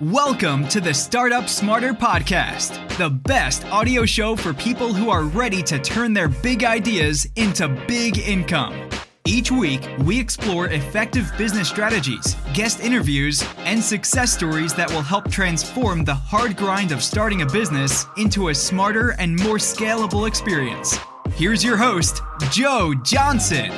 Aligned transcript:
Welcome 0.00 0.68
to 0.68 0.80
the 0.80 0.94
Startup 0.94 1.48
Smarter 1.48 1.92
Podcast, 1.92 2.96
the 2.98 3.10
best 3.10 3.66
audio 3.66 4.06
show 4.06 4.36
for 4.36 4.54
people 4.54 4.94
who 4.94 5.10
are 5.10 5.24
ready 5.24 5.60
to 5.64 5.80
turn 5.80 6.12
their 6.12 6.28
big 6.28 6.62
ideas 6.62 7.26
into 7.34 7.66
big 7.88 8.16
income. 8.18 8.88
Each 9.26 9.50
week, 9.50 9.80
we 10.04 10.20
explore 10.20 10.68
effective 10.68 11.32
business 11.36 11.68
strategies, 11.68 12.36
guest 12.54 12.78
interviews, 12.78 13.44
and 13.64 13.82
success 13.82 14.32
stories 14.32 14.72
that 14.74 14.88
will 14.88 15.02
help 15.02 15.28
transform 15.32 16.04
the 16.04 16.14
hard 16.14 16.56
grind 16.56 16.92
of 16.92 17.02
starting 17.02 17.42
a 17.42 17.46
business 17.46 18.06
into 18.16 18.50
a 18.50 18.54
smarter 18.54 19.16
and 19.18 19.36
more 19.42 19.56
scalable 19.56 20.28
experience. 20.28 20.96
Here's 21.32 21.64
your 21.64 21.76
host, 21.76 22.22
Joe 22.52 22.94
Johnson. 23.02 23.72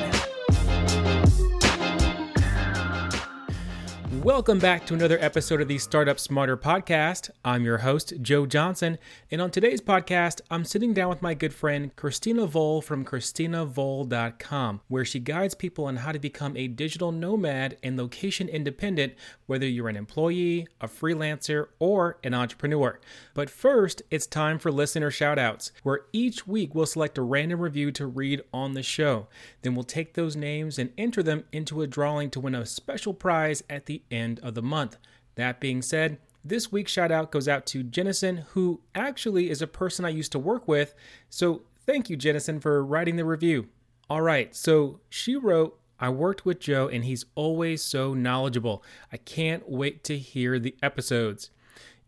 Welcome 4.23 4.59
back 4.59 4.85
to 4.85 4.93
another 4.93 5.17
episode 5.19 5.61
of 5.61 5.67
the 5.67 5.79
Startup 5.79 6.19
Smarter 6.19 6.55
podcast. 6.55 7.31
I'm 7.43 7.65
your 7.65 7.79
host, 7.79 8.13
Joe 8.21 8.45
Johnson, 8.45 8.99
and 9.31 9.41
on 9.41 9.49
today's 9.49 9.81
podcast, 9.81 10.41
I'm 10.51 10.63
sitting 10.63 10.93
down 10.93 11.09
with 11.09 11.23
my 11.23 11.33
good 11.33 11.55
friend 11.55 11.95
Christina 11.95 12.45
Voll 12.45 12.83
from 12.83 13.03
ChristinaVoll.com, 13.03 14.81
where 14.89 15.05
she 15.05 15.19
guides 15.19 15.55
people 15.55 15.85
on 15.85 15.95
how 15.95 16.11
to 16.11 16.19
become 16.19 16.55
a 16.55 16.67
digital 16.67 17.11
nomad 17.11 17.79
and 17.81 17.97
location 17.97 18.47
independent, 18.47 19.13
whether 19.47 19.65
you're 19.65 19.89
an 19.89 19.95
employee, 19.95 20.67
a 20.79 20.87
freelancer, 20.87 21.69
or 21.79 22.19
an 22.23 22.35
entrepreneur. 22.35 22.99
But 23.33 23.49
first, 23.49 24.03
it's 24.11 24.27
time 24.27 24.59
for 24.59 24.71
listener 24.71 25.09
shoutouts, 25.09 25.71
where 25.81 26.01
each 26.13 26.45
week 26.45 26.75
we'll 26.75 26.85
select 26.85 27.17
a 27.17 27.23
random 27.23 27.59
review 27.59 27.91
to 27.93 28.05
read 28.05 28.43
on 28.53 28.75
the 28.75 28.83
show. 28.83 29.29
Then 29.63 29.73
we'll 29.73 29.83
take 29.83 30.13
those 30.13 30.35
names 30.35 30.77
and 30.77 30.91
enter 30.95 31.23
them 31.23 31.45
into 31.51 31.81
a 31.81 31.87
drawing 31.87 32.29
to 32.29 32.39
win 32.39 32.53
a 32.53 32.67
special 32.67 33.15
prize 33.15 33.63
at 33.67 33.87
the 33.87 34.03
end 34.11 34.39
of 34.41 34.53
the 34.53 34.61
month. 34.61 34.97
That 35.35 35.59
being 35.59 35.81
said, 35.81 36.19
this 36.43 36.71
week's 36.71 36.91
shout 36.91 37.11
out 37.11 37.31
goes 37.31 37.47
out 37.47 37.65
to 37.67 37.83
Jennison, 37.83 38.45
who 38.49 38.81
actually 38.95 39.49
is 39.49 39.61
a 39.61 39.67
person 39.67 40.05
I 40.05 40.09
used 40.09 40.31
to 40.33 40.39
work 40.39 40.67
with. 40.67 40.93
So 41.29 41.61
thank 41.85 42.09
you, 42.09 42.17
Jennison, 42.17 42.59
for 42.59 42.83
writing 42.83 43.15
the 43.15 43.25
review. 43.25 43.69
All 44.09 44.21
right, 44.21 44.53
so 44.55 44.99
she 45.09 45.35
wrote, 45.35 45.79
I 45.99 46.09
worked 46.09 46.45
with 46.45 46.59
Joe 46.59 46.87
and 46.87 47.05
he's 47.05 47.25
always 47.35 47.83
so 47.83 48.13
knowledgeable. 48.13 48.83
I 49.11 49.17
can't 49.17 49.69
wait 49.69 50.03
to 50.05 50.17
hear 50.17 50.57
the 50.57 50.75
episodes. 50.81 51.51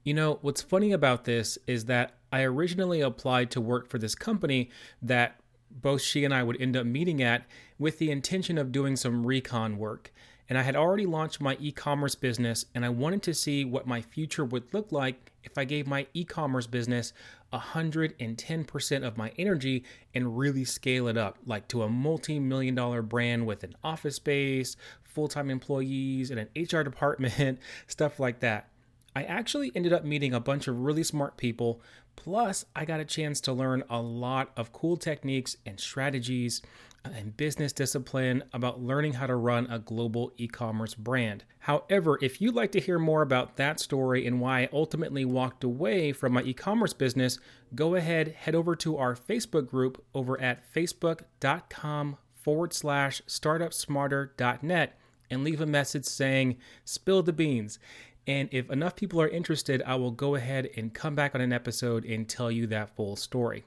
You 0.03 0.15
know, 0.15 0.39
what's 0.41 0.61
funny 0.61 0.91
about 0.91 1.25
this 1.25 1.57
is 1.67 1.85
that 1.85 2.15
I 2.31 2.41
originally 2.41 3.01
applied 3.01 3.51
to 3.51 3.61
work 3.61 3.87
for 3.87 3.99
this 3.99 4.15
company 4.15 4.71
that 5.01 5.39
both 5.69 6.01
she 6.01 6.25
and 6.25 6.33
I 6.33 6.43
would 6.43 6.59
end 6.59 6.75
up 6.75 6.85
meeting 6.85 7.21
at 7.21 7.45
with 7.77 7.99
the 7.99 8.11
intention 8.11 8.57
of 8.57 8.71
doing 8.71 8.95
some 8.95 9.25
recon 9.25 9.77
work 9.77 10.11
and 10.53 10.59
I 10.59 10.61
had 10.61 10.75
already 10.75 11.07
launched 11.07 11.41
my 11.41 11.57
e 11.59 11.71
commerce 11.71 12.13
business, 12.13 12.67
and 12.75 12.85
I 12.85 12.89
wanted 12.89 13.23
to 13.23 13.33
see 13.33 13.65
what 13.65 13.87
my 13.87 14.03
future 14.03 14.45
would 14.45 14.71
look 14.71 14.91
like 14.91 15.31
if 15.43 15.57
I 15.57 15.65
gave 15.65 15.87
my 15.87 16.05
e 16.13 16.23
commerce 16.23 16.67
business 16.67 17.11
110% 17.51 19.03
of 19.03 19.17
my 19.17 19.31
energy 19.39 19.83
and 20.13 20.37
really 20.37 20.63
scale 20.63 21.07
it 21.07 21.17
up, 21.17 21.39
like 21.47 21.67
to 21.69 21.81
a 21.81 21.89
multi 21.89 22.39
million 22.39 22.75
dollar 22.75 23.01
brand 23.01 23.47
with 23.47 23.63
an 23.63 23.73
office 23.83 24.17
space, 24.17 24.77
full 25.01 25.27
time 25.27 25.49
employees, 25.49 26.29
and 26.29 26.39
an 26.39 26.49
HR 26.55 26.83
department, 26.83 27.57
stuff 27.87 28.19
like 28.19 28.39
that. 28.41 28.69
I 29.15 29.23
actually 29.23 29.71
ended 29.73 29.91
up 29.91 30.05
meeting 30.05 30.35
a 30.35 30.39
bunch 30.39 30.67
of 30.67 30.81
really 30.81 31.03
smart 31.03 31.35
people. 31.35 31.81
Plus, 32.15 32.63
I 32.75 32.85
got 32.85 32.99
a 32.99 33.05
chance 33.05 33.41
to 33.41 33.53
learn 33.53 33.83
a 33.89 33.99
lot 33.99 34.51
of 34.55 34.71
cool 34.71 34.97
techniques 34.97 35.57
and 35.65 35.79
strategies 35.79 36.61
and 37.05 37.35
business 37.35 37.73
discipline 37.73 38.43
about 38.53 38.81
learning 38.81 39.13
how 39.13 39.27
to 39.27 39.35
run 39.35 39.67
a 39.69 39.79
global 39.79 40.31
e 40.37 40.47
commerce 40.47 40.93
brand. 40.93 41.43
However, 41.59 42.17
if 42.21 42.41
you'd 42.41 42.55
like 42.55 42.71
to 42.73 42.79
hear 42.79 42.99
more 42.99 43.21
about 43.21 43.57
that 43.57 43.79
story 43.79 44.25
and 44.25 44.39
why 44.39 44.61
I 44.61 44.69
ultimately 44.71 45.25
walked 45.25 45.63
away 45.63 46.13
from 46.13 46.33
my 46.33 46.43
e 46.43 46.53
commerce 46.53 46.93
business, 46.93 47.39
go 47.75 47.95
ahead, 47.95 48.29
head 48.29 48.55
over 48.55 48.75
to 48.77 48.97
our 48.97 49.15
Facebook 49.15 49.67
group 49.67 50.03
over 50.13 50.39
at 50.39 50.63
facebook.com 50.73 52.17
forward 52.33 52.73
slash 52.73 53.21
startupsmarter.net 53.27 54.99
and 55.29 55.43
leave 55.43 55.61
a 55.61 55.65
message 55.65 56.05
saying, 56.05 56.57
spill 56.85 57.23
the 57.23 57.33
beans. 57.33 57.79
And 58.25 58.47
if 58.51 58.69
enough 58.69 58.95
people 58.95 59.21
are 59.21 59.27
interested, 59.27 59.83
I 59.85 59.95
will 59.95 60.11
go 60.11 60.35
ahead 60.35 60.69
and 60.77 60.93
come 60.93 61.15
back 61.15 61.35
on 61.35 61.41
an 61.41 61.51
episode 61.51 62.05
and 62.05 62.27
tell 62.27 62.49
you 62.49 62.67
that 62.67 62.95
full 62.95 63.17
story. 63.17 63.65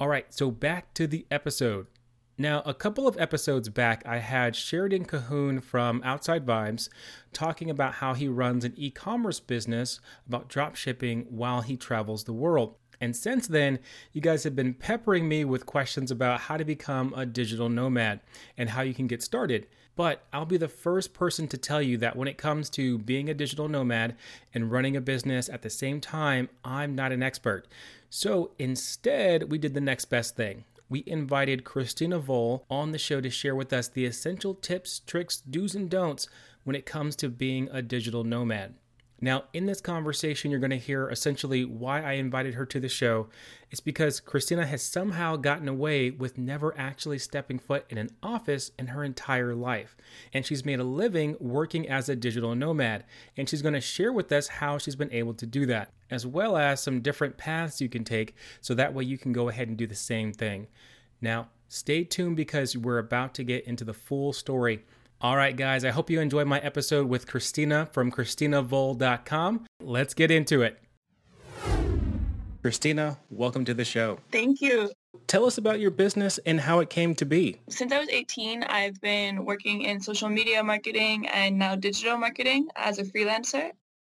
All 0.00 0.08
right, 0.08 0.32
so 0.34 0.50
back 0.50 0.92
to 0.94 1.06
the 1.06 1.26
episode. 1.30 1.86
Now, 2.42 2.60
a 2.66 2.74
couple 2.74 3.06
of 3.06 3.16
episodes 3.20 3.68
back, 3.68 4.02
I 4.04 4.16
had 4.16 4.56
Sheridan 4.56 5.04
Cahoon 5.04 5.62
from 5.62 6.02
Outside 6.04 6.44
Vibes 6.44 6.88
talking 7.32 7.70
about 7.70 7.94
how 7.94 8.14
he 8.14 8.26
runs 8.26 8.64
an 8.64 8.74
e 8.76 8.90
commerce 8.90 9.38
business 9.38 10.00
about 10.26 10.48
drop 10.48 10.74
shipping 10.74 11.24
while 11.30 11.60
he 11.60 11.76
travels 11.76 12.24
the 12.24 12.32
world. 12.32 12.74
And 13.00 13.14
since 13.14 13.46
then, 13.46 13.78
you 14.12 14.20
guys 14.20 14.42
have 14.42 14.56
been 14.56 14.74
peppering 14.74 15.28
me 15.28 15.44
with 15.44 15.66
questions 15.66 16.10
about 16.10 16.40
how 16.40 16.56
to 16.56 16.64
become 16.64 17.14
a 17.16 17.26
digital 17.26 17.68
nomad 17.68 18.18
and 18.58 18.70
how 18.70 18.82
you 18.82 18.92
can 18.92 19.06
get 19.06 19.22
started. 19.22 19.68
But 19.94 20.24
I'll 20.32 20.44
be 20.44 20.56
the 20.56 20.66
first 20.66 21.14
person 21.14 21.46
to 21.46 21.56
tell 21.56 21.80
you 21.80 21.96
that 21.98 22.16
when 22.16 22.26
it 22.26 22.38
comes 22.38 22.70
to 22.70 22.98
being 22.98 23.30
a 23.30 23.34
digital 23.34 23.68
nomad 23.68 24.16
and 24.52 24.72
running 24.72 24.96
a 24.96 25.00
business 25.00 25.48
at 25.48 25.62
the 25.62 25.70
same 25.70 26.00
time, 26.00 26.48
I'm 26.64 26.96
not 26.96 27.12
an 27.12 27.22
expert. 27.22 27.68
So 28.10 28.50
instead, 28.58 29.48
we 29.52 29.58
did 29.58 29.74
the 29.74 29.80
next 29.80 30.06
best 30.06 30.34
thing 30.34 30.64
we 30.92 31.02
invited 31.06 31.64
Christina 31.64 32.18
Voll 32.18 32.66
on 32.68 32.92
the 32.92 32.98
show 32.98 33.22
to 33.22 33.30
share 33.30 33.56
with 33.56 33.72
us 33.72 33.88
the 33.88 34.04
essential 34.04 34.54
tips, 34.54 35.00
tricks, 35.00 35.38
do's, 35.38 35.74
and 35.74 35.88
don'ts 35.88 36.28
when 36.64 36.76
it 36.76 36.84
comes 36.84 37.16
to 37.16 37.30
being 37.30 37.66
a 37.72 37.80
digital 37.80 38.24
nomad. 38.24 38.74
Now, 39.24 39.44
in 39.52 39.66
this 39.66 39.80
conversation, 39.80 40.50
you're 40.50 40.58
going 40.58 40.70
to 40.70 40.76
hear 40.76 41.08
essentially 41.08 41.64
why 41.64 42.02
I 42.02 42.14
invited 42.14 42.54
her 42.54 42.66
to 42.66 42.80
the 42.80 42.88
show. 42.88 43.28
It's 43.70 43.80
because 43.80 44.18
Christina 44.18 44.66
has 44.66 44.82
somehow 44.82 45.36
gotten 45.36 45.68
away 45.68 46.10
with 46.10 46.36
never 46.36 46.76
actually 46.76 47.20
stepping 47.20 47.60
foot 47.60 47.86
in 47.88 47.98
an 47.98 48.10
office 48.20 48.72
in 48.80 48.88
her 48.88 49.04
entire 49.04 49.54
life. 49.54 49.96
And 50.34 50.44
she's 50.44 50.64
made 50.64 50.80
a 50.80 50.84
living 50.84 51.36
working 51.38 51.88
as 51.88 52.08
a 52.08 52.16
digital 52.16 52.56
nomad. 52.56 53.04
And 53.36 53.48
she's 53.48 53.62
going 53.62 53.74
to 53.74 53.80
share 53.80 54.12
with 54.12 54.32
us 54.32 54.48
how 54.48 54.76
she's 54.78 54.96
been 54.96 55.12
able 55.12 55.34
to 55.34 55.46
do 55.46 55.66
that, 55.66 55.92
as 56.10 56.26
well 56.26 56.56
as 56.56 56.82
some 56.82 57.00
different 57.00 57.36
paths 57.36 57.80
you 57.80 57.88
can 57.88 58.02
take 58.02 58.34
so 58.60 58.74
that 58.74 58.92
way 58.92 59.04
you 59.04 59.18
can 59.18 59.32
go 59.32 59.48
ahead 59.48 59.68
and 59.68 59.76
do 59.76 59.86
the 59.86 59.94
same 59.94 60.32
thing. 60.32 60.66
Now, 61.20 61.46
stay 61.68 62.02
tuned 62.02 62.34
because 62.34 62.76
we're 62.76 62.98
about 62.98 63.34
to 63.34 63.44
get 63.44 63.68
into 63.68 63.84
the 63.84 63.94
full 63.94 64.32
story. 64.32 64.82
All 65.22 65.36
right, 65.36 65.56
guys, 65.56 65.84
I 65.84 65.90
hope 65.90 66.10
you 66.10 66.20
enjoyed 66.20 66.48
my 66.48 66.58
episode 66.58 67.08
with 67.08 67.28
Christina 67.28 67.88
from 67.92 68.10
ChristinaVoll.com. 68.10 69.66
Let's 69.80 70.14
get 70.14 70.32
into 70.32 70.62
it. 70.62 70.80
Christina, 72.60 73.18
welcome 73.30 73.64
to 73.66 73.72
the 73.72 73.84
show. 73.84 74.18
Thank 74.32 74.60
you. 74.60 74.90
Tell 75.28 75.44
us 75.44 75.58
about 75.58 75.78
your 75.78 75.92
business 75.92 76.38
and 76.44 76.60
how 76.60 76.80
it 76.80 76.90
came 76.90 77.14
to 77.14 77.24
be. 77.24 77.60
Since 77.68 77.92
I 77.92 78.00
was 78.00 78.08
18, 78.08 78.64
I've 78.64 79.00
been 79.00 79.44
working 79.44 79.82
in 79.82 80.00
social 80.00 80.28
media 80.28 80.60
marketing 80.64 81.28
and 81.28 81.56
now 81.56 81.76
digital 81.76 82.18
marketing 82.18 82.66
as 82.74 82.98
a 82.98 83.04
freelancer. 83.04 83.70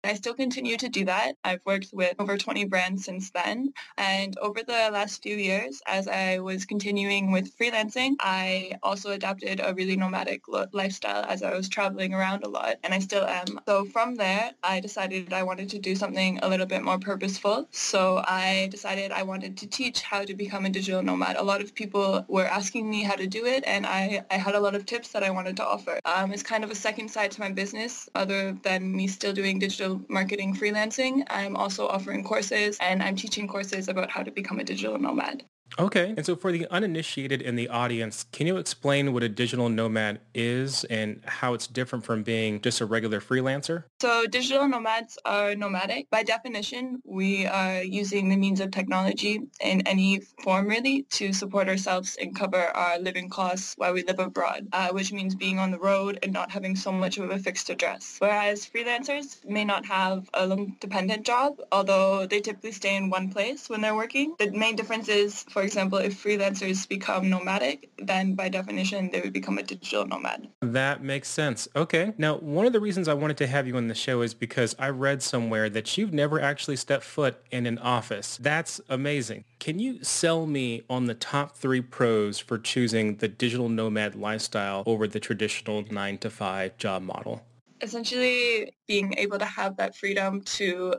I 0.05 0.15
still 0.15 0.35
continue 0.35 0.77
to 0.77 0.89
do 0.89 1.05
that. 1.07 1.37
I've 1.43 1.61
worked 1.65 1.91
with 1.93 2.15
over 2.19 2.37
20 2.39 2.65
brands 2.67 3.05
since 3.05 3.31
then. 3.31 3.73
And 3.97 4.37
over 4.39 4.63
the 4.63 4.91
last 4.93 5.23
few 5.23 5.37
years, 5.37 5.83
as 5.87 6.07
I 6.07 6.39
was 6.39 6.65
continuing 6.65 7.33
with 7.33 7.57
freelancing, 7.59 8.15
I 8.21 8.73
also 8.83 9.11
adapted 9.11 9.61
a 9.63 9.75
really 9.75 9.97
nomadic 9.97 10.43
lifestyle 10.73 11.25
as 11.25 11.43
I 11.43 11.55
was 11.55 11.69
traveling 11.69 12.15
around 12.15 12.45
a 12.45 12.49
lot, 12.49 12.77
and 12.85 12.95
I 12.95 13.01
still 13.01 13.25
am. 13.25 13.59
So 13.67 13.85
from 13.87 14.15
there, 14.15 14.53
I 14.63 14.81
decided 14.81 15.33
I 15.33 15.43
wanted 15.43 15.69
to 15.71 15.79
do 15.79 15.97
something 15.97 16.39
a 16.43 16.49
little 16.49 16.67
bit 16.67 16.83
more 16.83 16.99
purposeful. 16.99 17.67
So 17.71 18.23
I 18.27 18.69
decided 18.71 19.13
I 19.13 19.23
wanted 19.23 19.57
to 19.59 19.67
teach 19.67 20.03
how 20.03 20.25
to 20.25 20.35
become 20.35 20.67
a 20.67 20.71
digital 20.71 21.03
nomad. 21.03 21.37
A 21.37 21.43
lot 21.43 21.61
of 21.61 21.75
people 21.75 22.25
were 22.29 22.47
asking 22.47 22.89
me 22.89 23.03
how 23.03 23.17
to 23.17 23.27
do 23.27 23.47
it, 23.47 23.65
and 23.67 23.87
I, 23.87 24.25
I 24.31 24.37
had 24.37 24.55
a 24.55 24.61
lot 24.61 24.75
of 24.75 24.87
tips 24.87 25.09
that 25.13 25.23
I 25.23 25.31
wanted 25.31 25.57
to 25.57 25.65
offer. 25.65 25.99
Um, 26.05 26.33
it's 26.33 26.43
kind 26.43 26.65
of 26.65 26.71
a 26.71 26.75
second 26.75 27.11
side 27.11 27.31
to 27.33 27.41
my 27.41 27.51
business 27.51 28.09
other 28.15 28.53
than 28.63 28.95
me 28.95 29.07
still 29.09 29.33
doing 29.33 29.59
digital 29.59 29.86
marketing 30.09 30.55
freelancing. 30.55 31.25
I'm 31.29 31.57
also 31.57 31.87
offering 31.87 32.25
courses 32.25 32.79
and 32.81 33.03
I'm 33.03 33.17
teaching 33.17 33.49
courses 33.49 33.89
about 33.89 34.11
how 34.11 34.23
to 34.23 34.31
become 34.31 34.59
a 34.59 34.65
digital 34.65 34.99
nomad. 34.99 35.45
Okay. 35.79 36.15
And 36.17 36.25
so 36.25 36.37
for 36.37 36.53
the 36.53 36.67
uninitiated 36.71 37.43
in 37.43 37.57
the 37.57 37.69
audience, 37.69 38.25
can 38.33 38.47
you 38.47 38.57
explain 38.57 39.13
what 39.13 39.23
a 39.23 39.29
digital 39.29 39.69
nomad 39.69 40.21
is 40.35 40.85
and 40.85 41.21
how 41.25 41.55
it's 41.55 41.67
different 41.67 42.05
from 42.05 42.23
being 42.23 42.61
just 42.61 42.81
a 42.81 42.87
regular 42.87 43.21
freelancer? 43.21 43.85
So 44.01 44.27
digital 44.27 44.67
nomads 44.69 45.19
are 45.25 45.55
nomadic. 45.55 46.09
By 46.11 46.23
definition, 46.23 47.03
we 47.05 47.47
are 47.47 47.83
using 47.83 48.29
the 48.29 48.37
means 48.37 48.61
of 48.61 48.71
technology 48.71 49.41
in 49.61 49.87
any 49.87 50.21
form 50.43 50.69
really 50.69 51.03
to 51.11 51.33
support 51.33 51.69
ourselves 51.69 52.17
and 52.21 52.35
cover 52.35 52.57
our 52.57 52.99
living 52.99 53.29
costs 53.29 53.75
while 53.77 53.93
we 53.93 54.03
live 54.03 54.19
abroad, 54.19 54.69
uh, 54.73 54.89
which 54.91 55.13
means 55.13 55.35
being 55.35 55.59
on 55.59 55.71
the 55.71 55.79
road 55.79 56.19
and 56.23 56.33
not 56.33 56.51
having 56.51 56.77
so 56.77 56.91
much 56.93 57.19
of 57.19 57.31
a 57.31 57.39
fixed 57.39 57.71
address. 57.71 58.17
Whereas 58.19 58.67
freelancers 58.67 59.45
may 59.45 59.65
not 59.65 59.85
have 59.87 60.29
a 60.33 60.47
long 60.47 60.77
dependent 60.81 61.27
job, 61.27 61.61
although 61.71 62.27
they 62.27 62.41
typically 62.41 62.73
stay 62.73 62.97
in 62.97 63.11
one 63.11 63.31
place 63.31 63.69
when 63.69 63.81
they're 63.81 63.95
working. 63.95 64.35
The 64.39 64.51
main 64.51 64.77
difference 64.77 65.09
is 65.09 65.43
for 65.51 65.66
example, 65.67 65.99
if 65.99 66.23
freelancers 66.23 66.89
become 66.89 67.29
nomadic, 67.29 67.91
then 67.99 68.35
by 68.35 68.49
definition, 68.49 69.11
they 69.11 69.21
would 69.21 69.35
become 69.35 69.59
a 69.59 69.63
digital 69.63 70.07
nomad. 70.07 70.49
That 70.63 71.05
makes 71.05 71.29
sense. 71.29 71.69
Okay. 71.77 72.15
Now, 72.17 72.39
one 72.39 72.67
of 72.67 72.73
the 72.73 72.81
reasons 72.81 73.09
I 73.09 73.15
wanted 73.15 73.37
to 73.39 73.47
have 73.47 73.67
you 73.67 73.77
on 73.77 73.89
the 73.89 73.95
show 73.95 74.23
is 74.23 74.33
because 74.33 74.75
I 74.79 74.89
read 74.89 75.23
somewhere 75.23 75.69
that 75.69 75.99
you've 75.99 76.15
never 76.15 76.41
actually 76.41 76.77
stepped 76.77 77.05
foot 77.05 77.43
in 77.51 77.67
an 77.67 77.79
office. 77.79 78.39
That's 78.41 78.81
amazing. 78.89 79.45
Can 79.59 79.79
you 79.79 80.03
sell 80.03 80.47
me 80.47 80.83
on 80.89 81.07
the 81.07 81.15
top 81.15 81.57
three 81.57 81.83
pros 81.83 82.39
for 82.39 82.59
choosing 82.59 83.17
the 83.17 83.29
digital 83.29 83.69
nomad 83.69 84.15
lifestyle 84.15 84.83
over 84.87 85.07
the 85.07 85.21
traditional 85.21 85.85
nine 85.91 86.17
to 86.19 86.31
five 86.31 86.79
job 86.79 87.03
model? 87.03 87.43
Essentially, 87.83 88.73
being 88.89 89.13
able 89.19 89.39
to 89.39 89.45
have 89.45 89.77
that 89.77 89.95
freedom 89.95 90.41
to 90.43 90.95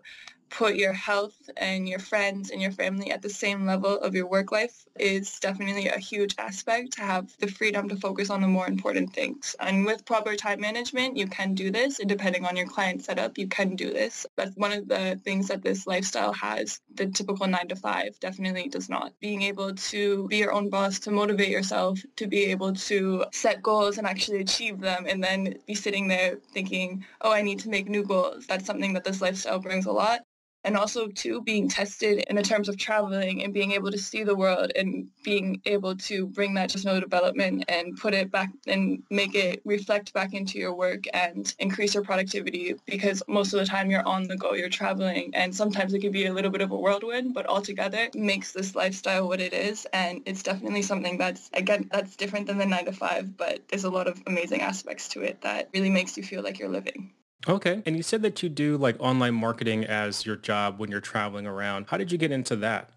put 0.49 0.75
your 0.75 0.93
health 0.93 1.49
and 1.57 1.87
your 1.87 1.99
friends 1.99 2.51
and 2.51 2.61
your 2.61 2.71
family 2.71 3.11
at 3.11 3.21
the 3.21 3.29
same 3.29 3.65
level 3.65 3.99
of 3.99 4.15
your 4.15 4.27
work 4.27 4.51
life 4.51 4.85
is 4.99 5.39
definitely 5.39 5.87
a 5.87 5.99
huge 5.99 6.35
aspect 6.37 6.93
to 6.93 7.01
have 7.01 7.35
the 7.39 7.47
freedom 7.47 7.89
to 7.89 7.95
focus 7.95 8.29
on 8.29 8.41
the 8.41 8.47
more 8.47 8.67
important 8.67 9.13
things. 9.13 9.55
And 9.59 9.85
with 9.85 10.05
proper 10.05 10.35
time 10.35 10.61
management, 10.61 11.17
you 11.17 11.27
can 11.27 11.53
do 11.53 11.71
this. 11.71 11.99
And 11.99 12.09
depending 12.09 12.45
on 12.45 12.55
your 12.55 12.67
client 12.67 13.03
setup, 13.03 13.37
you 13.37 13.47
can 13.47 13.75
do 13.75 13.91
this. 13.91 14.25
That's 14.35 14.55
one 14.55 14.71
of 14.71 14.87
the 14.87 15.19
things 15.23 15.47
that 15.47 15.61
this 15.61 15.87
lifestyle 15.87 16.33
has. 16.33 16.81
The 16.95 17.07
typical 17.07 17.47
nine 17.47 17.67
to 17.67 17.75
five 17.75 18.19
definitely 18.19 18.69
does 18.69 18.89
not. 18.89 19.13
Being 19.19 19.41
able 19.43 19.75
to 19.75 20.27
be 20.27 20.37
your 20.37 20.53
own 20.53 20.69
boss, 20.69 20.99
to 20.99 21.11
motivate 21.11 21.49
yourself, 21.49 21.99
to 22.15 22.27
be 22.27 22.45
able 22.45 22.73
to 22.73 23.25
set 23.31 23.61
goals 23.61 23.97
and 23.97 24.07
actually 24.07 24.39
achieve 24.39 24.79
them 24.79 25.05
and 25.07 25.23
then 25.23 25.55
be 25.65 25.75
sitting 25.75 26.07
there 26.07 26.37
thinking, 26.53 27.05
oh, 27.21 27.31
I 27.31 27.41
need 27.41 27.59
to 27.59 27.69
make 27.69 27.89
new 27.89 28.03
goals. 28.03 28.47
That's 28.47 28.65
something 28.65 28.93
that 28.93 29.03
this 29.03 29.21
lifestyle 29.21 29.59
brings 29.59 29.85
a 29.85 29.91
lot 29.91 30.21
and 30.63 30.75
also 30.75 31.07
too 31.07 31.41
being 31.41 31.69
tested 31.69 32.25
in 32.29 32.35
the 32.35 32.41
terms 32.41 32.69
of 32.69 32.77
traveling 32.77 33.43
and 33.43 33.53
being 33.53 33.71
able 33.71 33.91
to 33.91 33.97
see 33.97 34.23
the 34.23 34.35
world 34.35 34.71
and 34.75 35.07
being 35.23 35.61
able 35.65 35.95
to 35.95 36.27
bring 36.27 36.53
that 36.55 36.71
personal 36.71 36.99
development 36.99 37.63
and 37.67 37.97
put 37.97 38.13
it 38.13 38.31
back 38.31 38.49
and 38.67 39.03
make 39.09 39.35
it 39.35 39.61
reflect 39.65 40.13
back 40.13 40.33
into 40.33 40.57
your 40.59 40.73
work 40.73 41.05
and 41.13 41.55
increase 41.59 41.93
your 41.93 42.03
productivity 42.03 42.75
because 42.85 43.23
most 43.27 43.53
of 43.53 43.59
the 43.59 43.65
time 43.65 43.89
you're 43.89 44.07
on 44.07 44.27
the 44.27 44.37
go, 44.37 44.53
you're 44.53 44.69
traveling 44.69 45.31
and 45.33 45.55
sometimes 45.55 45.93
it 45.93 45.99
can 45.99 46.11
be 46.11 46.25
a 46.25 46.33
little 46.33 46.51
bit 46.51 46.61
of 46.61 46.71
a 46.71 46.77
whirlwind, 46.77 47.33
but 47.33 47.45
altogether 47.47 48.09
makes 48.13 48.51
this 48.51 48.75
lifestyle 48.75 49.27
what 49.27 49.39
it 49.39 49.53
is. 49.53 49.87
And 49.93 50.21
it's 50.25 50.43
definitely 50.43 50.81
something 50.81 51.17
that's, 51.17 51.49
again, 51.53 51.89
that's 51.91 52.15
different 52.15 52.47
than 52.47 52.57
the 52.57 52.65
nine 52.65 52.85
to 52.85 52.91
five, 52.91 53.37
but 53.37 53.67
there's 53.69 53.83
a 53.83 53.89
lot 53.89 54.07
of 54.07 54.21
amazing 54.27 54.61
aspects 54.61 55.09
to 55.09 55.21
it 55.21 55.41
that 55.41 55.69
really 55.73 55.89
makes 55.89 56.17
you 56.17 56.23
feel 56.23 56.43
like 56.43 56.59
you're 56.59 56.69
living. 56.69 57.11
Okay. 57.47 57.81
And 57.85 57.95
you 57.95 58.03
said 58.03 58.21
that 58.23 58.43
you 58.43 58.49
do 58.49 58.77
like 58.77 58.97
online 58.99 59.33
marketing 59.33 59.85
as 59.85 60.25
your 60.25 60.35
job 60.35 60.79
when 60.79 60.91
you're 60.91 60.99
traveling 60.99 61.47
around. 61.47 61.85
How 61.87 61.97
did 61.97 62.11
you 62.11 62.17
get 62.17 62.31
into 62.31 62.55
that? 62.57 62.89